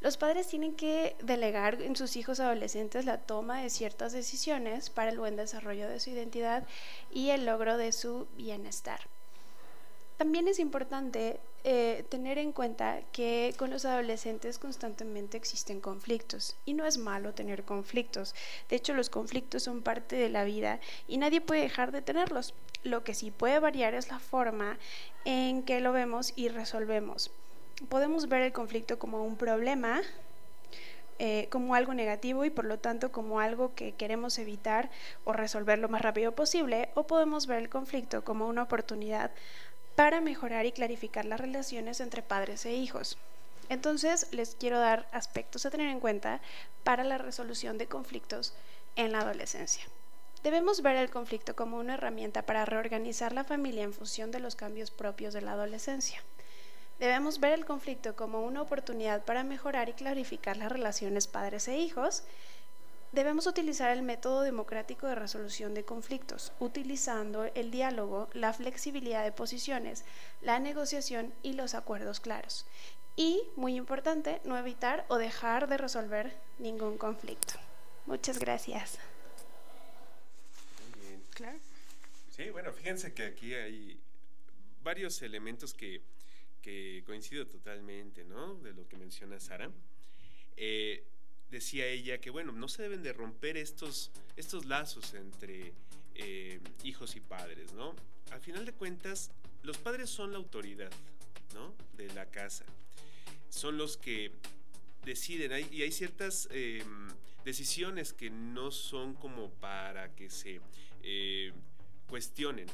[0.05, 5.11] Los padres tienen que delegar en sus hijos adolescentes la toma de ciertas decisiones para
[5.11, 6.67] el buen desarrollo de su identidad
[7.11, 9.01] y el logro de su bienestar.
[10.19, 16.75] También es importante eh, tener en cuenta que con los adolescentes constantemente existen conflictos y
[16.75, 18.35] no es malo tener conflictos.
[18.69, 22.53] De hecho, los conflictos son parte de la vida y nadie puede dejar de tenerlos.
[22.83, 24.79] Lo que sí puede variar es la forma
[25.25, 27.31] en que lo vemos y resolvemos.
[27.89, 30.01] Podemos ver el conflicto como un problema,
[31.19, 34.91] eh, como algo negativo y por lo tanto como algo que queremos evitar
[35.25, 39.31] o resolver lo más rápido posible, o podemos ver el conflicto como una oportunidad
[39.97, 43.19] para mejorar y clarificar las relaciones entre padres e hijos.
[43.69, 46.41] Entonces, les quiero dar aspectos a tener en cuenta
[46.83, 48.55] para la resolución de conflictos
[48.97, 49.85] en la adolescencia.
[50.43, 54.57] Debemos ver el conflicto como una herramienta para reorganizar la familia en función de los
[54.57, 56.23] cambios propios de la adolescencia.
[57.05, 61.77] Debemos ver el conflicto como una oportunidad para mejorar y clarificar las relaciones padres e
[61.77, 62.23] hijos.
[63.13, 69.33] Debemos utilizar el método democrático de resolución de conflictos, utilizando el diálogo, la flexibilidad de
[69.33, 70.07] posiciones,
[70.41, 72.65] la negociación y los acuerdos claros.
[73.17, 77.53] Y, muy importante, no evitar o dejar de resolver ningún conflicto.
[78.07, 78.99] Muchas gracias.
[80.81, 81.23] Muy bien.
[81.35, 81.59] Claro.
[82.31, 84.01] Sí, bueno, fíjense que aquí hay
[84.83, 86.01] varios elementos que,
[86.65, 88.55] que coincido totalmente, ¿no?
[88.55, 89.71] De lo que menciona Sara.
[90.57, 91.05] Eh,
[91.51, 95.75] decía ella que, bueno, no se deben de romper estos, estos lazos entre
[96.15, 97.95] eh, hijos y padres, ¿no?
[98.31, 99.31] Al final de cuentas,
[99.63, 100.91] los padres son la autoridad,
[101.53, 101.75] ¿no?
[101.99, 102.65] De la casa.
[103.51, 104.33] Son los que
[105.05, 106.83] deciden y hay ciertas eh,
[107.45, 110.63] decisiones que no son como para que se
[111.03, 111.53] eh,
[112.09, 112.69] cuestionen.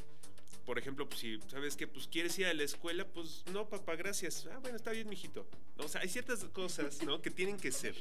[0.64, 3.96] Por ejemplo, pues, si sabes que pues quieres ir a la escuela, pues no, papá,
[3.96, 4.48] gracias.
[4.52, 5.46] Ah, bueno, está bien, mijito.
[5.78, 7.20] O sea, hay ciertas cosas, ¿no?
[7.20, 7.94] Que tienen que ser.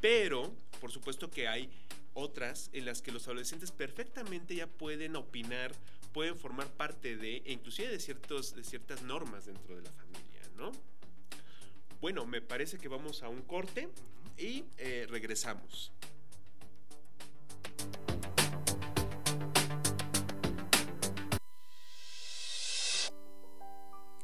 [0.00, 1.70] Pero, por supuesto que hay
[2.14, 5.72] otras en las que los adolescentes perfectamente ya pueden opinar,
[6.12, 10.42] pueden formar parte de, e inclusive de, ciertos, de ciertas normas dentro de la familia,
[10.56, 10.72] ¿no?
[12.00, 13.88] Bueno, me parece que vamos a un corte
[14.36, 15.92] y eh, regresamos.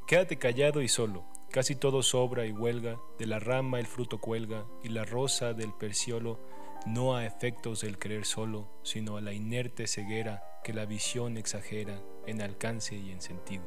[0.07, 4.67] Quédate callado y solo, casi todo sobra y huelga, de la rama el fruto cuelga,
[4.83, 6.39] y la rosa del perciolo,
[6.85, 12.03] no a efectos del creer solo, sino a la inerte ceguera que la visión exagera
[12.27, 13.65] en alcance y en sentido.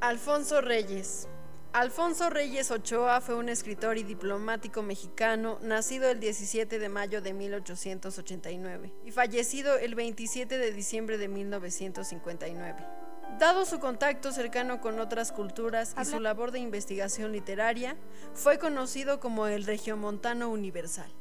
[0.00, 1.28] Alfonso Reyes.
[1.74, 7.34] Alfonso Reyes Ochoa fue un escritor y diplomático mexicano, nacido el 17 de mayo de
[7.34, 12.95] 1889 y fallecido el 27 de diciembre de 1959.
[13.38, 17.96] Dado su contacto cercano con otras culturas y su labor de investigación literaria,
[18.32, 21.12] fue conocido como el Regiomontano Universal.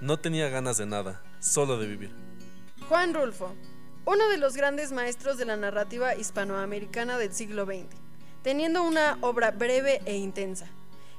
[0.00, 2.14] No tenía ganas de nada, solo de vivir.
[2.88, 3.56] Juan Rulfo,
[4.04, 7.86] uno de los grandes maestros de la narrativa hispanoamericana del siglo XX,
[8.42, 10.68] teniendo una obra breve e intensa.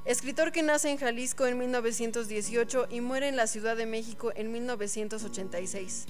[0.05, 4.51] Escritor que nace en Jalisco en 1918 y muere en la Ciudad de México en
[4.51, 6.05] 1986.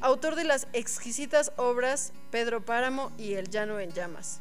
[0.00, 4.40] Autor de las exquisitas obras Pedro Páramo y El Llano en Llamas.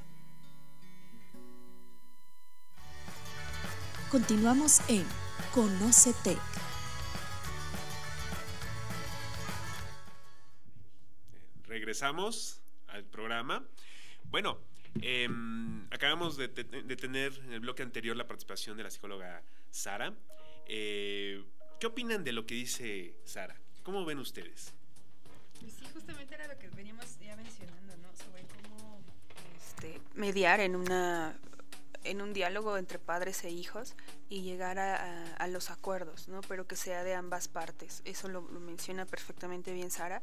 [4.09, 5.05] Continuamos en
[5.53, 6.37] Conócete.
[11.67, 13.67] Regresamos al programa.
[14.29, 14.57] Bueno,
[15.01, 19.41] em, acabamos de, te- de tener en el bloque anterior la participación de la psicóloga
[19.71, 20.13] Sara.
[20.67, 21.43] Eh,
[21.79, 23.55] ¿Qué opinan de lo que dice Sara?
[23.83, 24.73] ¿Cómo ven ustedes?
[25.59, 28.15] Pues sí, justamente era lo que veníamos ya mencionando, ¿no?
[28.15, 29.01] Sobre cómo
[29.57, 31.37] este, mediar en una
[32.03, 33.95] en un diálogo entre padres e hijos
[34.29, 36.41] y llegar a, a- a los acuerdos, ¿no?
[36.41, 38.01] Pero que sea de ambas partes.
[38.05, 40.21] Eso lo, lo menciona perfectamente bien Sara.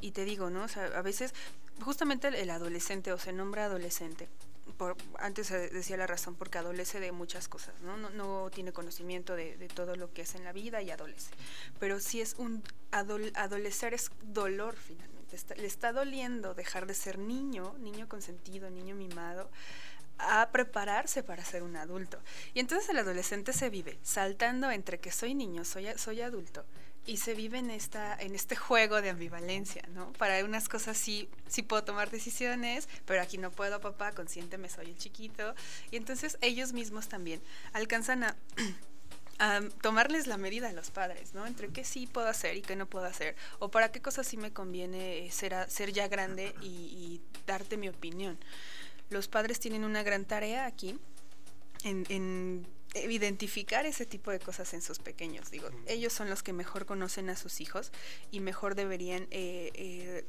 [0.00, 0.64] Y te digo, ¿no?
[0.64, 1.34] O sea, a veces,
[1.80, 4.28] justamente el, adolescente, o se nombra adolescente,
[4.76, 7.96] por, antes decía la razón, porque adolece de muchas cosas, ¿no?
[7.96, 11.30] No, tiene conocimiento de, todo lo que es en la vida y adolece.
[11.78, 12.62] Pero si es un
[12.92, 15.36] adol- adolecer es dolor finalmente.
[15.56, 19.48] Le está doliendo dejar de ser niño, niño consentido, niño mimado,
[20.18, 22.18] a prepararse para ser un adulto.
[22.54, 26.64] Y entonces el adolescente se vive saltando entre que soy niño, soy, soy adulto,
[27.06, 30.12] y se vive en, esta, en este juego de ambivalencia, ¿no?
[30.14, 34.86] Para unas cosas sí, sí puedo tomar decisiones, pero aquí no puedo, papá, consiénteme, soy
[34.90, 35.54] el chiquito.
[35.90, 37.40] Y entonces ellos mismos también
[37.72, 38.36] alcanzan a
[39.42, 41.46] a tomarles la medida a los padres, ¿no?
[41.46, 44.36] Entre qué sí puedo hacer y qué no puedo hacer, o para qué cosas sí
[44.36, 48.38] me conviene eh, ser, a- ser ya grande y, y darte mi opinión.
[49.08, 50.98] Los padres tienen una gran tarea aquí
[51.84, 55.50] en, en identificar ese tipo de cosas en sus pequeños.
[55.50, 57.92] Digo, ellos son los que mejor conocen a sus hijos
[58.30, 60.24] y mejor deberían eh, eh,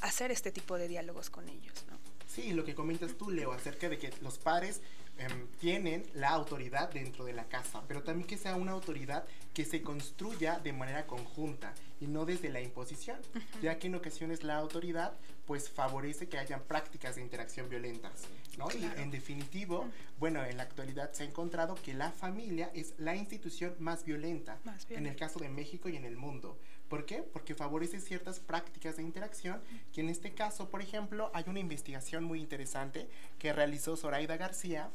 [0.00, 1.98] hacer este tipo de diálogos con ellos, ¿no?
[2.26, 4.80] Sí, lo que comentas tú, Leo, acerca de que los padres
[5.24, 9.64] em, tienen la autoridad dentro de la casa, pero también que sea una autoridad que
[9.64, 13.18] se construya de manera conjunta y no desde la imposición,
[13.62, 15.12] ya que en ocasiones la autoridad
[15.46, 18.12] pues favorece que hayan prácticas de interacción violentas,
[18.56, 18.68] ¿no?
[18.70, 23.16] Y en definitivo, bueno, en la actualidad se ha encontrado que la familia es la
[23.16, 26.58] institución más violenta, Más en el caso de México y en el mundo.
[26.88, 27.22] ¿Por qué?
[27.22, 32.22] Porque favorece ciertas prácticas de interacción que en este caso, por ejemplo, hay una investigación
[32.22, 33.08] muy interesante
[33.38, 34.90] que realizó Zoraida García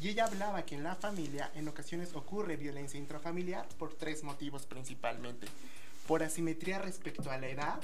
[0.00, 4.64] y ella hablaba que en la familia en ocasiones ocurre violencia intrafamiliar por tres motivos
[4.64, 5.46] principalmente.
[6.06, 7.80] Por asimetría respecto a la edad,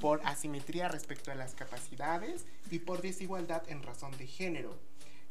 [0.00, 4.74] por asimetría respecto a las capacidades y por desigualdad en razón de género.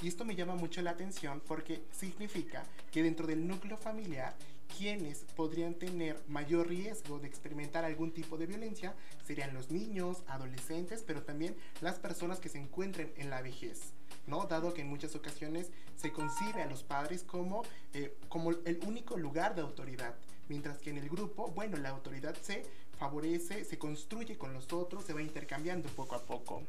[0.02, 4.36] Y esto me llama mucho la atención porque significa que dentro del núcleo familiar,
[4.78, 8.94] quienes podrían tener mayor riesgo de experimentar algún tipo de violencia
[9.26, 13.94] serían los niños, adolescentes, pero también las personas que se encuentren en la vejez.
[14.30, 14.46] ¿No?
[14.46, 17.64] Dado que en muchas ocasiones se concibe a los padres como,
[17.94, 20.16] eh, como el único lugar de autoridad,
[20.48, 22.64] mientras que en el grupo, bueno, la autoridad se
[22.98, 26.64] favorece, se construye con los otros, se va intercambiando poco a poco.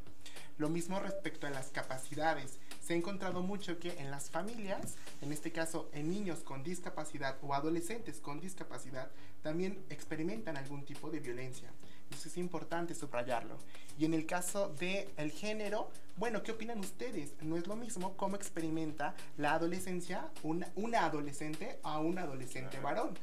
[0.58, 2.58] Lo mismo respecto a las capacidades.
[2.80, 7.38] Se ha encontrado mucho que en las familias, en este caso en niños con discapacidad
[7.42, 9.10] o adolescentes con discapacidad,
[9.42, 11.70] también experimentan algún tipo de violencia.
[12.10, 13.56] Entonces es importante subrayarlo.
[13.96, 17.34] Y en el caso del el género, bueno, ¿qué opinan ustedes?
[17.40, 23.16] No es lo mismo cómo experimenta la adolescencia una, una adolescente a un adolescente varón.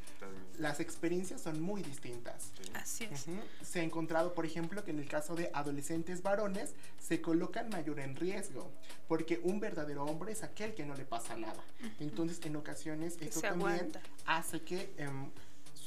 [0.57, 2.51] Las experiencias son muy distintas.
[2.73, 3.25] Así es.
[3.61, 7.99] Se ha encontrado, por ejemplo, que en el caso de adolescentes varones se colocan mayor
[7.99, 8.71] en riesgo,
[9.07, 11.61] porque un verdadero hombre es aquel que no le pasa nada.
[11.99, 14.01] Entonces, en ocasiones, eso también aguanta.
[14.25, 15.29] hace que em,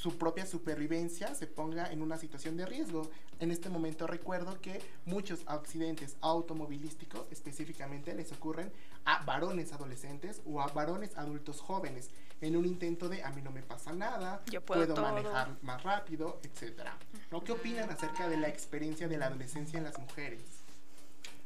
[0.01, 3.11] su propia supervivencia se ponga en una situación de riesgo.
[3.39, 8.71] En este momento recuerdo que muchos accidentes automovilísticos específicamente les ocurren
[9.05, 12.09] a varones adolescentes o a varones adultos jóvenes
[12.41, 15.03] en un intento de a mí no me pasa nada, Yo puedo todo".
[15.03, 16.97] manejar más rápido, etcétera.
[17.29, 17.43] ¿No?
[17.43, 20.41] ¿Qué opinan acerca de la experiencia de la adolescencia en las mujeres?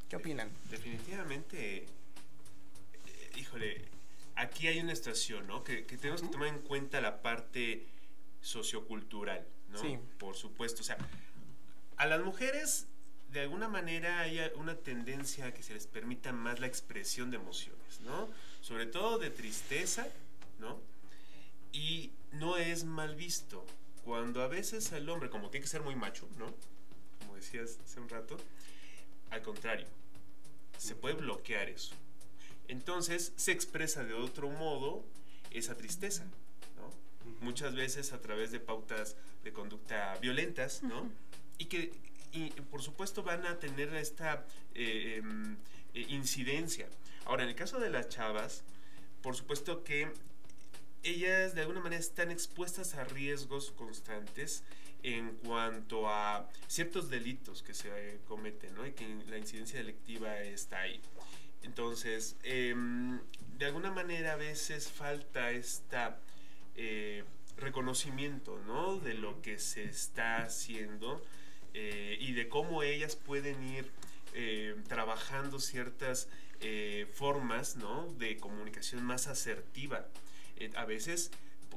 [0.08, 0.50] ¿Qué opinan?
[0.70, 1.88] Definitivamente, eh,
[3.36, 3.84] híjole,
[4.36, 5.62] aquí hay una situación, ¿no?
[5.66, 7.86] Que, que tenemos que tomar en cuenta la parte
[8.46, 9.80] sociocultural, ¿no?
[9.80, 9.98] Sí.
[10.20, 10.98] Por supuesto, o sea,
[11.98, 12.86] a las mujeres
[13.32, 17.38] de alguna manera hay una tendencia a que se les permita más la expresión de
[17.38, 18.30] emociones, ¿no?
[18.62, 20.08] Sobre todo de tristeza,
[20.60, 20.80] ¿no?
[21.74, 23.66] Y no es mal visto.
[24.04, 26.54] Cuando a veces el hombre, como tiene que ser muy macho, ¿no?
[27.20, 28.38] Como decías hace un rato,
[29.32, 29.88] al contrario,
[30.78, 31.96] se puede bloquear eso.
[32.68, 35.04] Entonces se expresa de otro modo
[35.50, 36.26] esa tristeza.
[37.46, 41.12] Muchas veces a través de pautas de conducta violentas, ¿no?
[41.60, 41.92] Y que,
[42.32, 45.56] y, por supuesto, van a tener esta eh, em,
[45.94, 46.88] eh, incidencia.
[47.26, 48.64] Ahora, en el caso de las chavas,
[49.22, 50.12] por supuesto que
[51.04, 54.64] ellas de alguna manera están expuestas a riesgos constantes
[55.04, 58.88] en cuanto a ciertos delitos que se eh, cometen, ¿no?
[58.88, 61.00] Y que la incidencia delictiva está ahí.
[61.62, 63.20] Entonces, em,
[63.60, 66.20] de alguna manera a veces falta esta
[66.76, 67.24] eh,
[67.58, 68.98] reconocimiento, ¿no?
[68.98, 71.24] De lo que se está haciendo
[71.74, 73.90] eh, y de cómo ellas pueden ir
[74.34, 76.28] eh, trabajando ciertas
[76.62, 78.14] eh, formas, ¿no?
[78.18, 80.08] De comunicación más asertiva.
[80.76, 81.32] A veces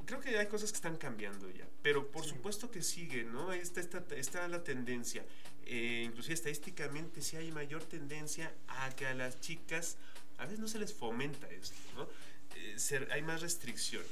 [0.05, 3.51] creo que hay cosas que están cambiando ya, pero por supuesto que sigue, ¿no?
[3.53, 5.23] Está, está, está la tendencia.
[5.65, 9.97] Eh, inclusive estadísticamente sí hay mayor tendencia a que a las chicas
[10.37, 12.07] a veces no se les fomenta esto, ¿no?
[12.55, 14.03] Eh, ser- hay más restricción.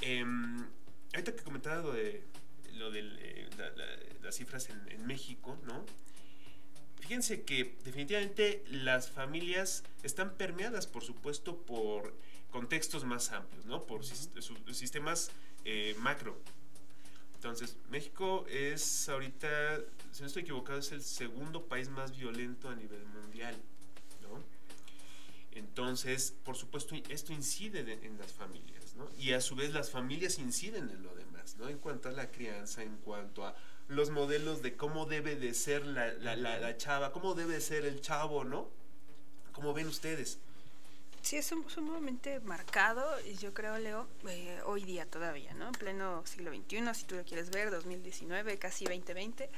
[0.00, 0.64] Em,
[1.12, 2.24] ahorita que comentaba lo de
[2.74, 3.02] lo de
[4.22, 5.84] las cifras en, en México, ¿no?
[7.00, 12.16] Fíjense que definitivamente las familias están permeadas, por supuesto, por
[12.50, 13.84] contextos más amplios, ¿no?
[13.84, 14.30] Por sus-
[14.72, 15.30] sistemas
[15.64, 16.40] eh, macro.
[17.34, 19.80] Entonces, México es ahorita,
[20.12, 23.56] si no estoy equivocado, es el segundo país más violento a nivel mundial.
[25.54, 29.08] Entonces, por supuesto, esto incide de- en las familias, ¿no?
[29.18, 31.68] Y a su vez las familias inciden en lo demás, ¿no?
[31.68, 33.54] En cuanto a la crianza, en cuanto a
[33.88, 37.84] los modelos de cómo debe de ser la, la- la- la chava, cómo debe ser
[37.84, 38.68] el chavo, ¿no?
[39.52, 40.38] ¿Cómo ven ustedes?
[41.20, 45.66] Sí, es sum- sumamente marcado y yo creo, Leo, eh, hoy día todavía, ¿no?
[45.68, 49.48] En pleno siglo XXI, si tú lo quieres ver, 2019, casi 2020.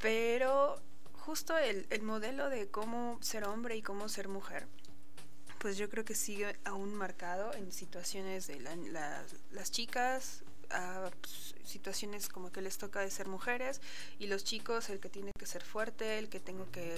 [0.00, 0.80] Pero
[1.20, 4.66] justo el, el modelo de cómo ser hombre y cómo ser mujer,
[5.64, 11.10] pues yo creo que sigue aún marcado en situaciones de la- la- las chicas, a
[11.22, 13.80] pues, situaciones como que les toca de ser mujeres
[14.18, 16.96] y los chicos el que tiene que ser fuerte, el que tengo que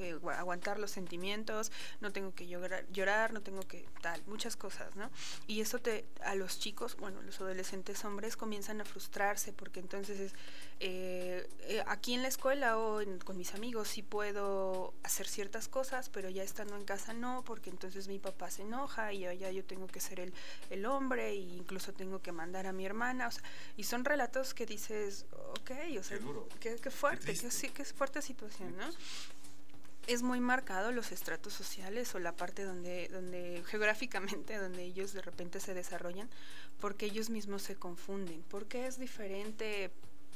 [0.00, 1.72] eh, gua- aguantar los sentimientos,
[2.02, 5.10] no tengo que llorar, llorar, no tengo que tal, muchas cosas, ¿no?
[5.46, 10.20] Y eso te a los chicos, bueno, los adolescentes hombres comienzan a frustrarse porque entonces
[10.20, 10.32] es,
[10.80, 15.68] eh, eh, aquí en la escuela o en- con mis amigos sí puedo hacer ciertas
[15.68, 19.50] cosas, pero ya estando en casa no, porque entonces mi papá se enoja y allá
[19.52, 20.32] yo tengo que ser el,
[20.70, 23.42] el hombre e incluso tengo que mandar a mi hermana, o sea,
[23.76, 25.26] y son relatos que dices,
[25.60, 26.48] ok, o sea, Qué duro.
[26.60, 28.88] qué, qué fuerte, qué, sí, qué fuerte situación, ¿no?
[30.08, 35.22] es muy marcado los estratos sociales o la parte donde, donde geográficamente, donde ellos de
[35.22, 36.28] repente se desarrollan,
[36.80, 39.92] porque ellos mismos se confunden, porque es diferente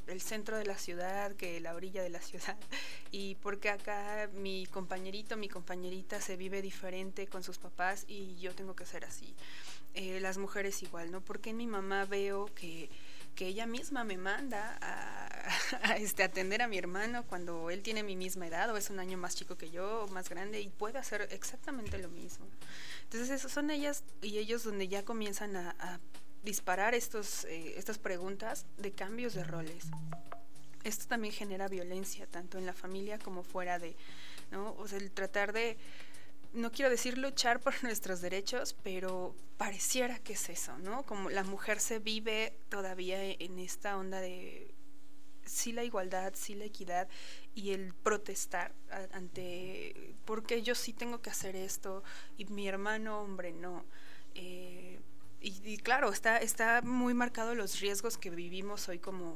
[0.07, 2.57] el centro de la ciudad que la orilla de la ciudad
[3.11, 8.55] y porque acá mi compañerito, mi compañerita se vive diferente con sus papás y yo
[8.55, 9.35] tengo que ser así.
[9.95, 11.23] Eh, las mujeres igual, ¿no?
[11.23, 12.91] Porque en mi mamá veo que
[13.37, 15.29] que ella misma me manda a,
[15.93, 18.99] a, este, atender a mi hermano cuando él tiene mi misma edad o es un
[18.99, 22.47] año más chico que yo más grande y puede hacer exactamente lo mismo.
[23.05, 26.01] Entonces son ellas y ellos donde ya comienzan a
[26.43, 29.87] disparar estos, eh, estas preguntas de cambios de roles.
[30.85, 33.97] Esto también genera violencia, tanto en la familia como fuera de,
[34.51, 34.75] ¿no?
[34.79, 35.77] O sea, el tratar de,
[36.53, 41.05] no quiero decir luchar por nuestros derechos, pero pareciera que es eso, ¿no?
[41.05, 44.75] Como la mujer se vive todavía en esta onda de
[45.47, 47.09] sí la igualdad, sí la equidad
[47.55, 48.75] y el protestar
[49.13, 52.03] ante, porque yo sí tengo que hacer esto
[52.37, 53.85] y mi hermano hombre no.
[54.35, 55.01] Eh,
[55.41, 59.35] y, claro, está, está muy marcado los riesgos que vivimos hoy como,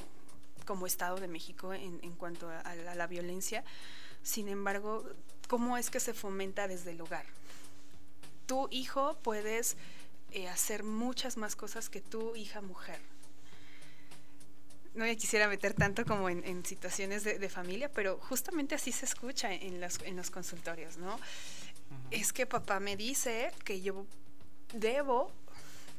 [0.66, 3.64] como Estado de México en, cuanto a, la violencia.
[4.22, 5.04] Sin embargo,
[5.48, 7.26] ¿cómo es que se fomenta desde el hogar?
[8.46, 9.76] Tu hijo puedes
[10.32, 12.98] eh, hacer muchas más cosas que tu hija mujer.
[14.94, 19.52] No me quisiera meter tanto como en, situaciones de, familia, pero justamente así se escucha
[19.52, 21.20] en los, en los consultorios, ¿no?
[22.10, 24.04] Es que papá me dice que yo
[24.72, 25.32] debo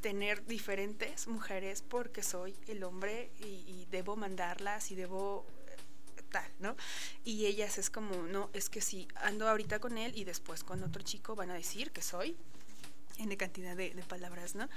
[0.02, 6.76] tener diferentes mujeres porque soy el hombre y, debo mandarlas y debo eh, tal, ¿no?
[7.24, 10.82] Y ellas es como, no, es que si ando ahorita con él y después con
[10.82, 12.36] otro chico van a decir que soy,
[13.18, 14.68] en cantidad de, palabras, ¿no?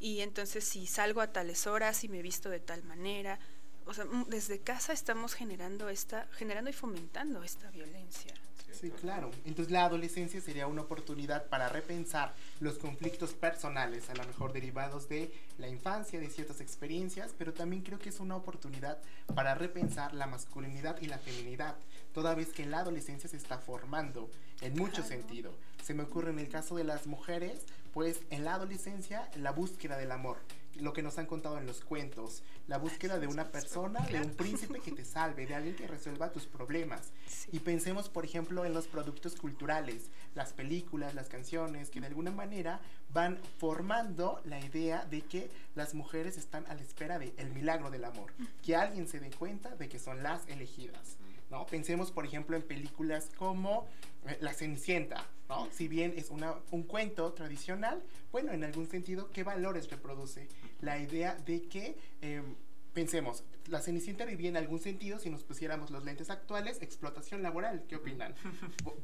[0.00, 3.38] Y entonces si salgo a tales horas y me visto de tal manera,
[3.86, 8.34] o sea, desde casa estamos generando esta, generando y fomentando esta violencia.
[8.80, 9.30] Sí, claro.
[9.44, 15.08] Entonces la adolescencia sería una oportunidad para repensar los conflictos personales, a lo mejor derivados
[15.08, 18.98] de la infancia, de ciertas experiencias, pero también creo que es una oportunidad
[19.34, 21.76] para repensar la masculinidad y la feminidad,
[22.12, 25.54] toda vez que en la adolescencia se está formando en mucho sentido.
[25.82, 27.62] Se me ocurre en el caso de las mujeres,
[27.92, 30.38] pues en la adolescencia la búsqueda del amor
[30.80, 34.30] lo que nos han contado en los cuentos, la búsqueda de una persona, de un
[34.30, 37.12] príncipe que te salve, de alguien que resuelva tus problemas.
[37.52, 42.30] Y pensemos, por ejemplo, en los productos culturales, las películas, las canciones, que de alguna
[42.30, 42.80] manera
[43.12, 47.90] van formando la idea de que las mujeres están a la espera del el milagro
[47.90, 51.16] del amor, que alguien se dé cuenta de que son las elegidas.
[51.50, 51.66] ¿No?
[51.66, 53.86] Pensemos, por ejemplo, en películas como
[54.26, 55.68] eh, La Cenicienta, ¿no?
[55.70, 60.48] Si bien es una, un cuento tradicional, bueno, en algún sentido, ¿qué valores reproduce?
[60.80, 62.56] La idea de que, em,
[62.92, 67.84] pensemos, la Cenicienta vivía en algún sentido, si nos pusiéramos los lentes actuales, explotación laboral,
[67.88, 68.34] ¿qué opinan?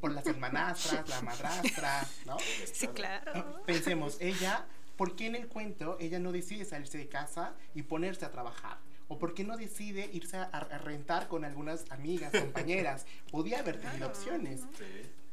[0.00, 2.36] Por, las hermanastras, la madrastra, ¿no?
[2.72, 3.62] Sí, claro.
[3.66, 4.66] Pensemos, ella,
[4.96, 8.78] ¿por qué en el cuento ella no decide salirse de casa y ponerse a trabajar?
[9.10, 13.06] ¿O por qué no decide irse a, rentar con algunas amigas, compañeras?
[13.32, 14.60] Podía haber tenido opciones.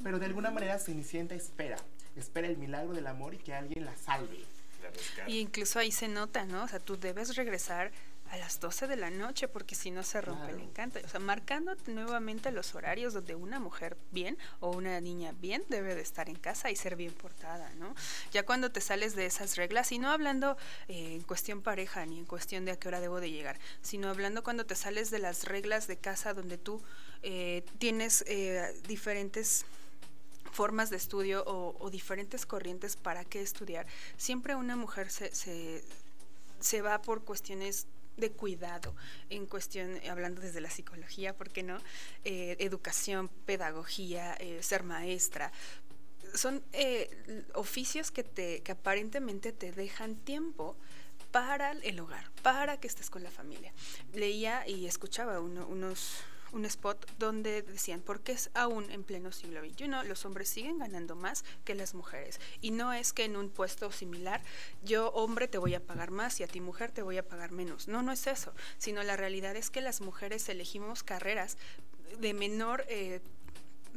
[0.04, 1.78] Pero de alguna manera Cenicienta espera.
[2.16, 4.44] Espera el milagro del amor y que alguien la salve.
[5.28, 6.64] y incluso ahí se nota, ¿no?
[6.64, 7.92] O sea, tú debes regresar
[8.32, 11.00] a las 12 de la noche porque si no se rompe el encanto.
[11.04, 15.96] O sea, marcando nuevamente los horarios donde una mujer bien o una niña bien debe
[15.96, 17.96] de estar en casa y ser bien portada, ¿no?
[18.32, 20.58] Ya cuando te sales de esas reglas, y no hablando
[20.88, 24.10] eh, en cuestión pareja ni en cuestión de a qué hora debo de llegar, sino
[24.10, 26.82] hablando cuando te sales de las reglas de casa donde tú
[27.24, 29.66] eh, tienes eh, diferentes
[30.52, 33.86] formas de estudio o, diferentes corrientes para qué estudiar.
[34.18, 35.84] Siempre una mujer se, se,
[36.60, 37.86] se va por cuestiones
[38.18, 38.96] de cuidado
[39.30, 41.78] en cuestión, hablando desde la psicología, ¿por qué no?
[42.26, 45.52] Eh, educación, pedagogía, eh, ser maestra.
[46.34, 50.76] Son eh, oficios que, te, que aparentemente te dejan tiempo
[51.32, 53.74] para el hogar, para que estés con la familia.
[54.14, 56.24] Leía y escuchaba unos
[56.58, 61.16] un spot donde decían, porque es aún en pleno siglo XXI, los hombres siguen ganando
[61.16, 62.40] más que las mujeres.
[62.62, 64.42] Y no es que en un puesto similar,
[64.84, 67.52] yo hombre te voy a pagar más y a ti mujer te voy a pagar
[67.52, 67.88] menos.
[67.88, 71.58] No, no es eso, sino la realidad es que las mujeres elegimos carreras
[72.20, 73.22] de menor eh,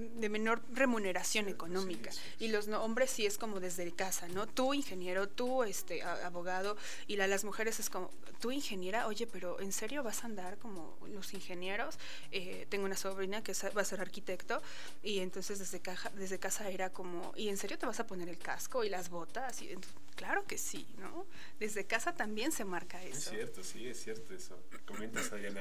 [0.01, 4.47] de menor remuneración económica y los hombres sí es como desde casa, ¿no?
[4.47, 6.77] Tú ingeniero, tú este abogado
[7.07, 10.59] y la, las mujeres es como tú ingeniera, oye, pero ¿en serio vas a andar
[10.59, 11.99] como los ingenieros?
[12.33, 14.63] Eh, tengo una sobrina que va a ser arquitecto
[15.03, 18.29] y entonces desde, caja, desde casa era como, ¿y en serio te vas a poner
[18.29, 19.61] el casco y las botas?
[19.63, 19.77] Y,
[20.17, 21.27] claro que sí, ¿no?
[21.59, 23.19] Desde casa también se marca eso.
[23.19, 24.59] Es cierto, sí, es cierto eso.
[24.87, 25.61] Comentas, Adriana.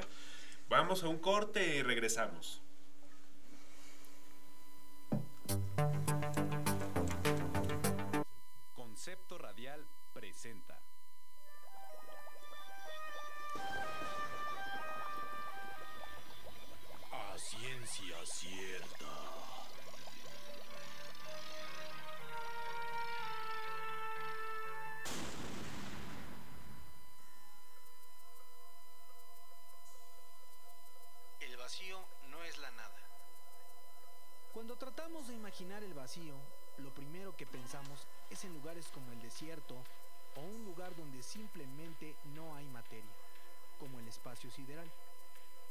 [0.68, 2.62] Vamos a un corte y regresamos.
[8.74, 10.80] Concepto Radial presenta.
[17.12, 19.39] A ciencia cierta.
[35.20, 36.34] Tratamos de imaginar el vacío,
[36.78, 39.74] lo primero que pensamos es en lugares como el desierto
[40.36, 43.10] o un lugar donde simplemente no hay materia,
[43.78, 44.90] como el espacio sideral.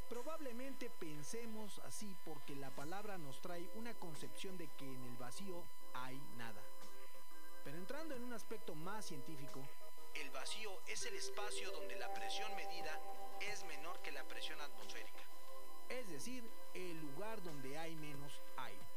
[0.08, 5.64] Probablemente pensemos así porque la palabra nos trae una concepción de que en el vacío
[5.96, 6.62] hay nada.
[7.64, 9.62] Pero entrando en un aspecto más científico,
[10.14, 13.00] el vacío es el espacio donde la presión medida
[13.42, 15.24] es menor que la presión atmosférica.
[15.90, 18.89] Es decir, el lugar donde hay menos aire.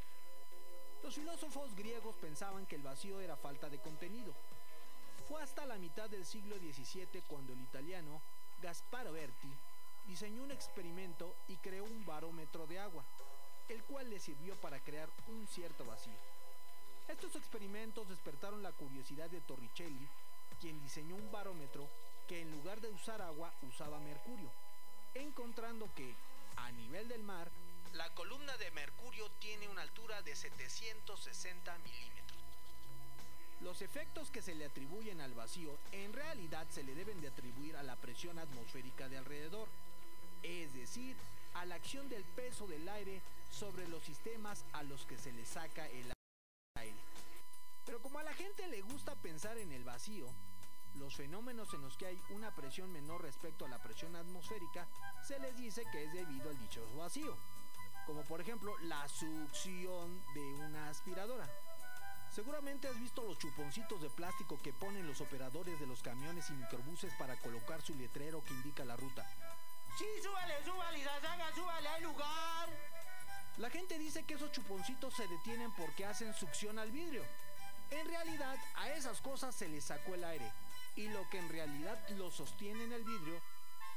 [1.03, 4.33] Los filósofos griegos pensaban que el vacío era falta de contenido.
[5.27, 8.21] Fue hasta la mitad del siglo XVII cuando el italiano
[8.61, 9.51] Gasparo Berti
[10.07, 13.03] diseñó un experimento y creó un barómetro de agua,
[13.67, 16.17] el cual le sirvió para crear un cierto vacío.
[17.09, 20.07] Estos experimentos despertaron la curiosidad de Torricelli,
[20.61, 21.85] quien diseñó un barómetro
[22.29, 24.49] que en lugar de usar agua usaba mercurio,
[25.13, 26.15] encontrando que,
[26.55, 27.51] a nivel del mar,
[27.93, 32.39] La columna de mercurio tiene una altura de 760 milímetros.
[33.61, 37.77] Los efectos que se le atribuyen al vacío en realidad se le deben de atribuir
[37.77, 39.67] a la presión atmosférica de alrededor,
[40.41, 41.15] es decir,
[41.53, 43.21] a la acción del peso del aire
[43.51, 46.11] sobre los sistemas a los que se le saca el
[46.79, 46.97] aire.
[47.85, 50.27] Pero como a la gente le gusta pensar en el vacío,
[50.95, 54.87] los fenómenos en los que hay una presión menor respecto a la presión atmosférica
[55.27, 57.37] se les dice que es debido al dichoso vacío,
[58.05, 61.49] como por ejemplo la succión de una aspiradora.
[62.31, 66.53] Seguramente has visto los chuponcitos de plástico que ponen los operadores de los camiones y
[66.53, 69.23] microbuses para colocar su letrero que indica la ruta.
[69.97, 72.69] Sí, súbale, súbale, Zazaga, súbale, hay lugar.
[73.57, 77.23] La gente dice que esos chuponcitos se detienen porque hacen succión al vidrio.
[77.91, 80.51] En realidad, a esas cosas se les sacó el aire.
[80.95, 83.39] Y lo que en realidad lo sostiene en el vidrio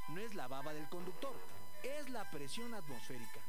[0.09, 1.35] no es la baba del conductor,
[1.83, 3.41] es la presión atmosférica.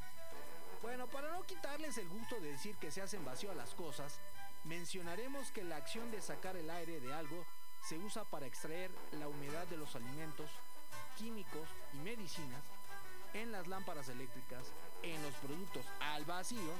[0.81, 4.19] Bueno, para no quitarles el gusto de decir que se hacen vacío a las cosas,
[4.63, 7.45] mencionaremos que la acción de sacar el aire de algo
[7.87, 10.49] se usa para extraer la humedad de los alimentos,
[11.17, 12.63] químicos y medicinas
[13.33, 14.71] en las lámparas eléctricas,
[15.03, 16.73] en los productos al vacío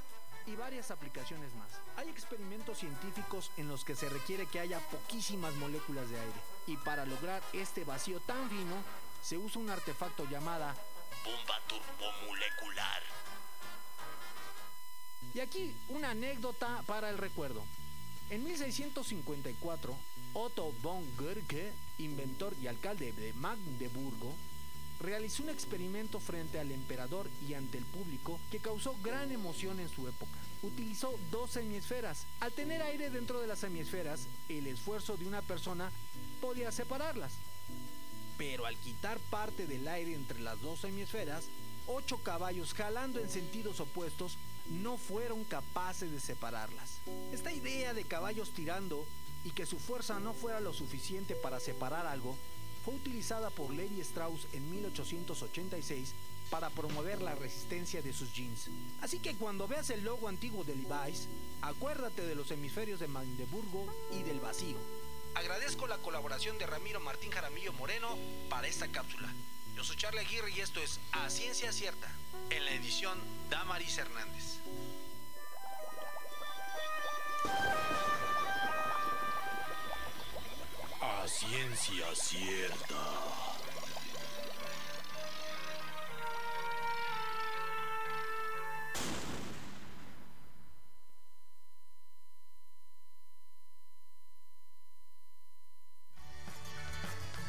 [0.45, 1.70] y varias aplicaciones más.
[1.98, 6.78] Hay experimentos científicos en los que se requiere que haya poquísimas moléculas de aire y
[6.78, 8.76] para lograr este vacío tan fino
[9.22, 10.76] se usa un artefacto llamada
[11.26, 13.02] Bomba turbomolecular.
[15.38, 17.61] Y aquí una anécdota para el recuerdo.
[18.31, 19.95] En 1654,
[20.33, 24.33] Otto von Guericke, inventor y alcalde de Magdeburgo,
[24.99, 29.89] realizó un experimento frente al emperador y ante el público que causó gran emoción en
[29.89, 30.31] su época.
[30.63, 32.25] Utilizó dos semiesferas.
[32.39, 35.91] Al tener aire dentro de las semiesferas, el esfuerzo de una persona
[36.41, 37.33] podía separarlas.
[38.39, 41.45] Pero al quitar parte del aire entre las dos hemisferas,
[41.85, 44.39] ocho caballos jalando en sentidos opuestos
[44.70, 46.99] no fueron capaces de separarlas.
[47.32, 49.05] Esta idea de caballos tirando
[49.43, 52.36] y que su fuerza no fuera lo suficiente para separar algo
[52.84, 56.13] fue utilizada por Levi Strauss en 1886
[56.49, 58.70] para promover la resistencia de sus jeans.
[59.01, 61.28] Así que cuando veas el logo antiguo de Levi's,
[61.61, 64.78] acuérdate de los hemisferios de Magdeburgo y del vacío.
[65.36, 68.18] Agradezco la colaboración de Ramiro Martín Jaramillo Moreno
[68.49, 69.32] para esta cápsula.
[69.78, 72.07] Yo soy Charlie Aguirre y esto es A Ciencia Cierta,
[72.49, 74.57] en la edición Damaris Hernández.
[80.99, 82.95] A ciencia cierta.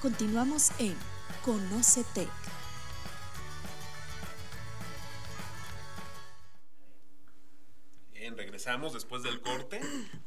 [0.02, 0.94] Continuamos en
[1.48, 2.28] Conócete.
[8.12, 9.80] Bien, regresamos después del corte,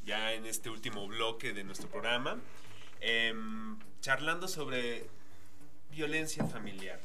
[0.04, 2.40] ya en este último bloque de nuestro programa,
[3.02, 5.06] em, charlando sobre
[5.92, 7.00] violencia familiar.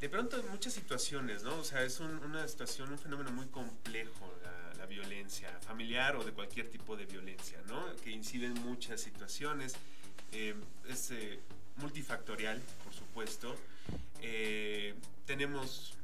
[0.00, 1.56] De pronto en muchas situaciones, ¿no?
[1.58, 4.60] O sea, es un- una situación, un fenómeno muy complejo, la,
[4.90, 7.94] violencia familiar o de cualquier tipo de violencia, ¿no?
[8.02, 9.76] Que incide en muchas situaciones.
[10.32, 11.38] Es eh,
[11.76, 13.56] multifactorial, por supuesto.
[14.22, 14.94] Eh,
[15.26, 15.94] tenemos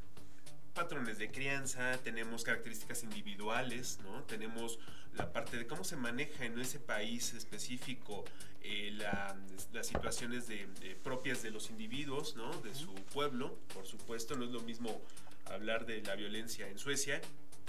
[0.75, 4.23] patrones de crianza, tenemos características individuales, ¿no?
[4.25, 4.79] Tenemos
[5.15, 8.25] la parte de cómo se maneja en ese país específico
[8.63, 9.37] eh, la-
[9.73, 12.51] las situaciones de, de- propias de los individuos, ¿no?
[12.63, 15.01] De su pueblo, por supuesto, no es lo mismo
[15.47, 17.21] hablar de la violencia en Suecia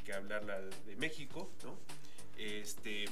[0.03, 1.77] que hablarla de México, ¿no?
[2.37, 3.05] Este,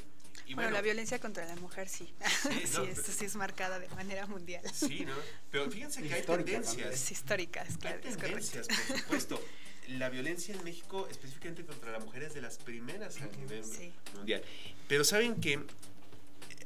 [0.48, 2.14] y bueno, bueno, la violencia contra la mujer sí.
[2.44, 4.64] Sí, Sí, no, esto sí es marcada de manera mundial.
[4.74, 5.14] Sí, ¿no?
[5.52, 6.66] Pero fíjense que hay tendencias.
[6.68, 6.92] también.
[6.94, 9.42] Es histórica, es claro, Hay es tendencias, por supuesto.
[9.90, 13.94] La violencia en México, específicamente contra la mujer, es de las primeras a nivel Sí.
[14.16, 14.44] mundial.
[14.88, 15.60] Pero saben que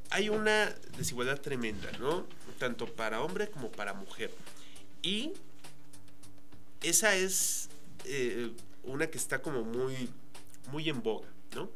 [0.10, 2.26] hay una desigualdad tremenda, ¿no?
[2.60, 4.32] Tanto para hombre como para mujer.
[5.02, 5.34] Y
[6.82, 7.70] esa es
[8.06, 8.52] eh,
[8.84, 10.10] una que está como muy,
[10.72, 11.70] muy en boga, ¿no?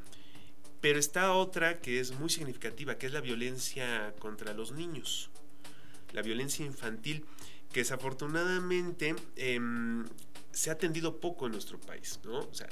[0.83, 5.29] Pero está otra que es muy significativa, que es la violencia contra los niños,
[6.11, 7.23] la violencia infantil,
[7.71, 10.03] que desafortunadamente em,
[10.51, 12.39] se ha atendido poco en nuestro país, ¿no?
[12.39, 12.67] O sea,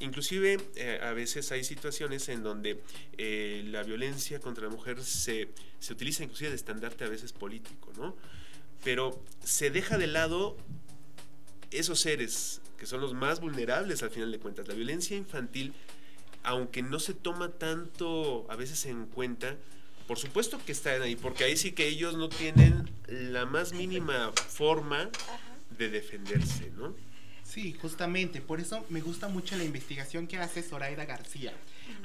[0.00, 2.82] inclusive eh, a veces hay situaciones en donde
[3.18, 5.48] eh, la violencia contra la mujer se,
[5.78, 8.16] se utiliza inclusive de estandarte a veces político, ¿no?
[8.82, 10.56] Pero se deja de lado
[11.70, 14.66] esos seres que son los más vulnerables al final de cuentas.
[14.66, 15.72] La violencia infantil,
[16.44, 19.56] aunque no se toma tanto a veces en cuenta,
[20.06, 24.30] por supuesto que están ahí, porque ahí sí que ellos no tienen la más mínima
[24.32, 25.10] forma
[25.76, 26.94] de defenderse, ¿no?
[27.42, 31.52] Sí, justamente, por eso me gusta mucho la investigación que hace Zoraida García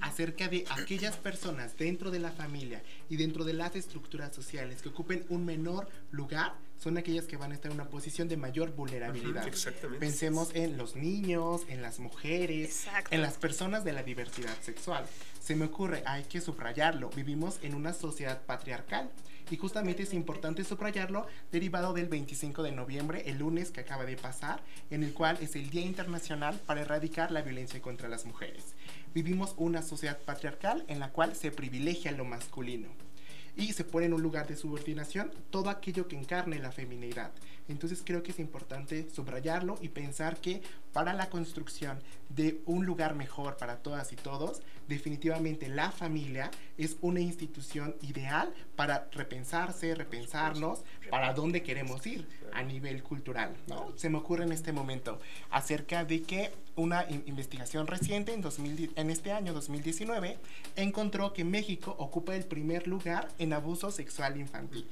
[0.01, 4.89] acerca de aquellas personas dentro de la familia y dentro de las estructuras sociales que
[4.89, 8.73] ocupen un menor lugar son aquellas que van a estar en una posición de mayor
[8.73, 9.45] vulnerabilidad.
[9.47, 9.99] Exactamente.
[9.99, 15.05] Pensemos en los niños, en las mujeres, en las personas de la diversidad sexual.
[15.41, 19.09] Se me ocurre, hay que subrayarlo, vivimos en una sociedad patriarcal
[19.51, 24.15] y justamente es importante subrayarlo derivado del 25 de noviembre, el lunes que acaba de
[24.15, 28.75] pasar, en el cual es el Día Internacional para erradicar la violencia contra las mujeres.
[29.13, 33.08] Vivimos una sociedad patriarcal en la cual se privilegia lo masculino
[33.59, 37.31] y se pone en un lugar de subordinación todo aquello que encarne la feminidad.
[37.67, 40.61] Entonces creo que es importante subrayarlo y pensar que
[40.93, 41.99] para la construcción
[42.29, 48.51] de un lugar mejor para todas y todos, definitivamente la familia es una institución ideal
[48.75, 53.55] para repensarse, repensarnos, para dónde queremos ir a nivel cultural.
[53.67, 53.93] ¿no?
[53.97, 55.19] Se me ocurre en este momento
[55.49, 60.37] acerca de que una in- investigación reciente en, 2000 en este año 2019
[60.77, 64.87] encontró que México ocupa el primer lugar en abuso sexual infantil.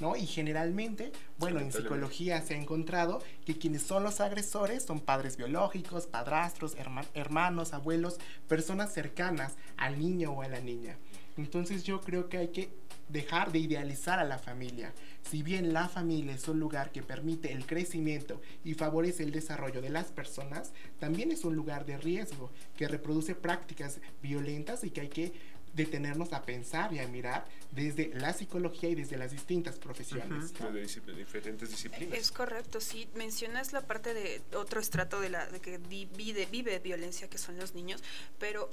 [0.00, 0.16] ¿no?
[0.16, 5.36] Y generalmente, bueno, en psicología se ha encontrado que quienes son los agresores son padres
[5.36, 10.96] biológicos, padrastros, herma- hermanos, abuelos, personas cercanas al niño o a la niña.
[11.36, 12.70] Entonces yo creo que hay que
[13.10, 14.92] dejar de idealizar a la familia.
[15.28, 19.80] Si bien la familia es un lugar que permite el crecimiento y favorece el desarrollo
[19.82, 25.00] de las personas, también es un lugar de riesgo que reproduce prácticas violentas y que
[25.02, 25.32] hay que
[25.74, 30.52] detenernos a pensar y a mirar desde la psicología y desde las distintas profesiones.
[30.58, 32.18] Ujú, de discipl- diferentes disciplinas.
[32.18, 33.08] Es correcto, sí.
[33.14, 37.56] Mencionas la parte de otro estrato de la de que vive, vive violencia, que son
[37.56, 38.02] los niños,
[38.40, 38.68] pero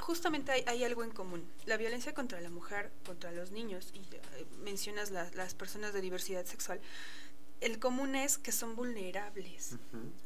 [0.00, 1.46] justamente hay, hay algo en común.
[1.66, 6.00] La violencia contra la mujer, contra los niños, y eh, mencionas la- las personas de
[6.00, 6.80] diversidad sexual.
[7.60, 9.76] El común es que son vulnerables.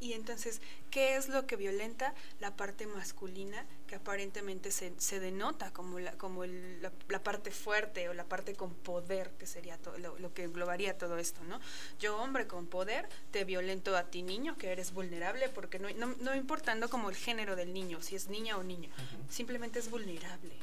[0.01, 0.61] Y entonces,
[0.91, 2.15] ¿qué es lo que violenta?
[2.41, 7.51] La parte masculina, que aparentemente se, se denota como, la, como el- la, la parte
[7.53, 9.79] fuerte o la parte con poder, que sería
[10.19, 11.61] lo que englobaría todo esto, ¿no?
[12.01, 16.07] Yo, hombre con poder, te violento a ti, niño, que eres vulnerable, porque no, no,
[16.21, 18.91] no importando como el género del niño, si es niña o niño,
[19.29, 20.55] simplemente es vulnerable.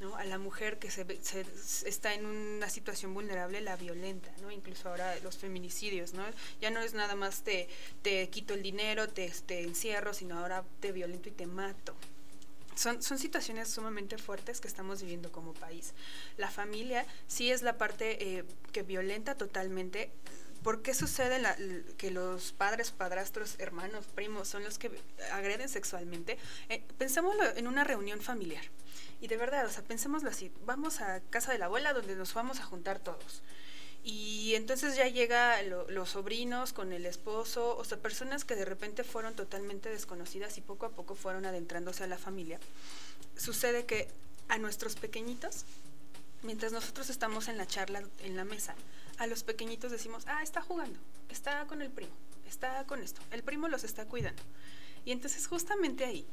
[0.00, 0.16] ¿No?
[0.16, 1.06] A la mujer que se,
[1.86, 4.50] está en una situación vulnerable la violenta, ¿no?
[4.50, 6.12] Incluso ahora los feminicidios.
[6.60, 7.68] Ya no es nada más te,
[8.02, 11.94] te quito el dinero, te, te encierro, sino ahora te violento y te mato.
[12.74, 15.92] Son, son situaciones sumamente fuertes que estamos viviendo como país.
[16.38, 20.10] La familia sí es la parte eh, que violenta totalmente.
[20.62, 21.40] ¿Por qué sucede
[21.96, 24.90] que los padres, padrastros, hermanos, primos son los que
[25.32, 26.36] agreden sexualmente?
[26.68, 28.62] Eh, pensémoslo en una reunión familiar.
[29.22, 30.52] Y de verdad, o sea, pensémoslo así.
[30.66, 33.42] Vamos a casa de la abuela donde nos vamos a juntar todos.
[34.04, 38.64] Y entonces ya llega lo- los sobrinos con el esposo, o sea, personas que de
[38.64, 42.58] repente fueron totalmente desconocidas y poco a poco fueron adentrándose a la familia.
[43.36, 44.08] Sucede que
[44.48, 45.64] a nuestros pequeñitos,
[46.42, 48.74] mientras nosotros estamos en la charla, en la mesa,
[49.20, 50.98] a los pequeñitos decimos, ah, está jugando,
[51.28, 52.14] está con el primo,
[52.48, 54.42] está con esto, el primo los está cuidando.
[55.04, 56.26] Y entonces justamente ahí,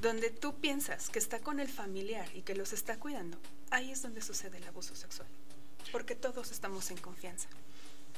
[0.00, 3.36] donde tú piensas que está con el familiar y que los está cuidando,
[3.70, 5.26] ahí es donde sucede el abuso sexual.
[5.90, 7.48] Porque todos estamos en confianza.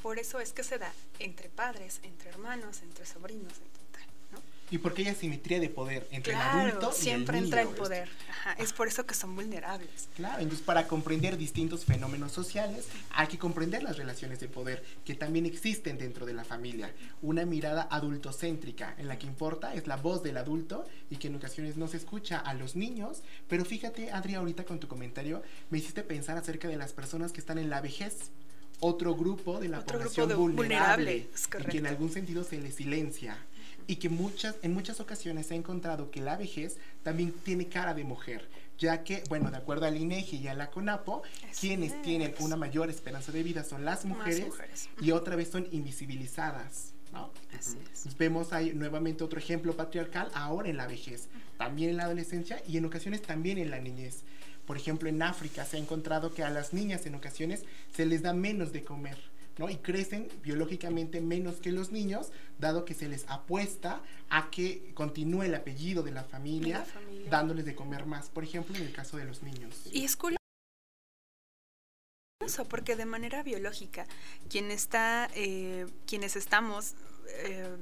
[0.02, 3.79] Por eso es que se da entre padres, entre hermanos, entre sobrinos, entre.
[4.70, 7.72] Y porque hay asimetría de poder entre el Claro, adulto y siempre el entra niño.
[7.72, 8.08] el poder.
[8.30, 10.08] Ajá, es por eso que son vulnerables.
[10.16, 15.14] Claro, entonces para comprender distintos fenómenos sociales hay que comprender las relaciones de poder que
[15.14, 16.92] también existen dentro de la familia.
[17.20, 21.36] Una mirada adultocéntrica en la que importa es la voz del adulto y que en
[21.36, 23.22] ocasiones no se escucha a los niños.
[23.48, 27.40] Pero fíjate, Adri, ahorita con tu comentario me hiciste pensar acerca de las personas que
[27.40, 28.30] están en la vejez.
[28.82, 32.58] Otro grupo de la Otro población de vulnerable, vulnerable, y que en algún sentido se
[32.58, 33.36] le silencia
[33.90, 37.92] y que muchas, en muchas ocasiones se ha encontrado que la vejez también tiene cara
[37.92, 41.22] de mujer, ya que, bueno, de acuerdo al INEGI y a la CONAPO,
[41.58, 44.88] quienes tienen una mayor esperanza de vida son las mujeres, mujeres.
[45.00, 46.92] y otra vez son invisibilizadas.
[47.12, 47.32] ¿no?
[48.16, 51.28] Vemos ahí nuevamente otro ejemplo patriarcal ahora en la vejez,
[51.58, 54.22] también en la adolescencia y en ocasiones también en la niñez.
[54.66, 58.22] Por ejemplo, en África se ha encontrado que a las niñas en ocasiones se les
[58.22, 59.18] da menos de comer.
[59.60, 59.68] ¿No?
[59.68, 65.42] Y crecen biológicamente menos que los niños, dado que se les apuesta a que continúe
[65.42, 67.30] el apellido de la familia, De la familia.
[67.30, 69.82] dándoles de comer más, por ejemplo, en el caso de los niños.
[69.92, 70.38] Y es curioso
[72.70, 74.06] porque de manera biológica,
[74.48, 76.94] quien está, eh, quienes estamos
[77.44, 77.76] eh,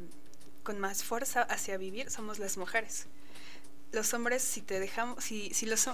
[0.65, 3.07] con más fuerza hacia vivir somos las mujeres.
[3.93, 5.89] Los hombres, si te dejamos, si, si los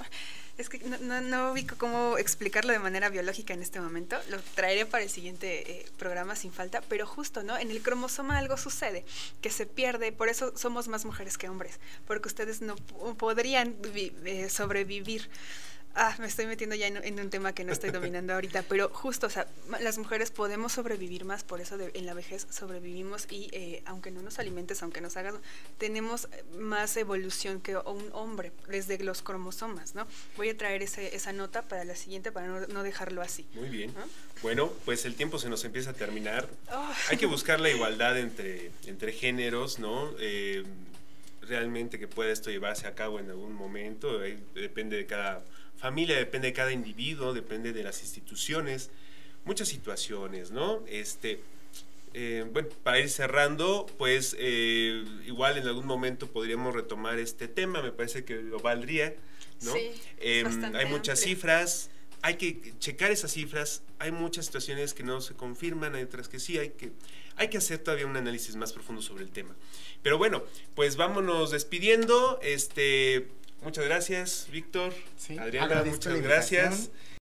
[0.56, 4.38] es que no, no, no ubico cómo explicarlo de manera biológica en este momento, lo
[4.54, 7.56] traeré para el siguiente eh, programa sin falta, pero justo, ¿no?
[7.58, 9.04] En el cromosoma algo sucede,
[9.42, 13.76] que se pierde, por eso somos más mujeres que hombres, porque ustedes no po- podrían
[14.24, 15.28] eh, sobrevivir.
[15.96, 18.88] Ah, me estoy metiendo ya en, en un tema que no estoy dominando ahorita, pero
[18.88, 19.46] justo, o sea,
[19.80, 24.10] las mujeres podemos sobrevivir más, por eso de- en la vejez sobrevivimos y eh, aunque
[24.10, 25.34] no nos alimentes, aunque nos hagas,
[25.78, 30.06] tenemos eh, más evolución que un hombre desde los cromosomas, ¿no?
[30.36, 33.46] Voy a traer ese- esa nota para la siguiente para no, no dejarlo así.
[33.54, 33.94] Muy bien.
[33.94, 34.04] ¿no?
[34.42, 36.48] Bueno, pues el tiempo se nos empieza a terminar.
[36.72, 36.92] Oh.
[37.10, 40.10] Hay que buscar la igualdad entre, entre géneros, ¿no?
[40.18, 40.64] Eh,
[41.42, 44.20] realmente que pueda esto llevarse a cabo en algún momento.
[44.20, 45.44] ahí depende de cada
[45.84, 48.90] familia, depende de cada individuo, depende de las instituciones,
[49.44, 50.82] muchas situaciones, ¿no?
[50.86, 51.40] Este,
[52.14, 57.82] eh, bueno, para ir cerrando, pues eh, igual en algún momento podríamos retomar este tema,
[57.82, 59.14] me parece que lo valdría,
[59.60, 59.74] ¿no?
[59.74, 61.36] Sí, bastante hay muchas amplio.
[61.36, 61.90] cifras,
[62.22, 66.40] hay que checar esas cifras, hay muchas situaciones que no se confirman, hay otras que
[66.40, 66.92] sí, hay que,
[67.36, 69.54] hay que hacer todavía un análisis más profundo sobre el tema.
[70.02, 73.28] Pero bueno, pues vámonos despidiendo, este,
[73.64, 74.92] muchas gracias, Víctor,
[75.38, 76.90] Adriana, muchas gracias.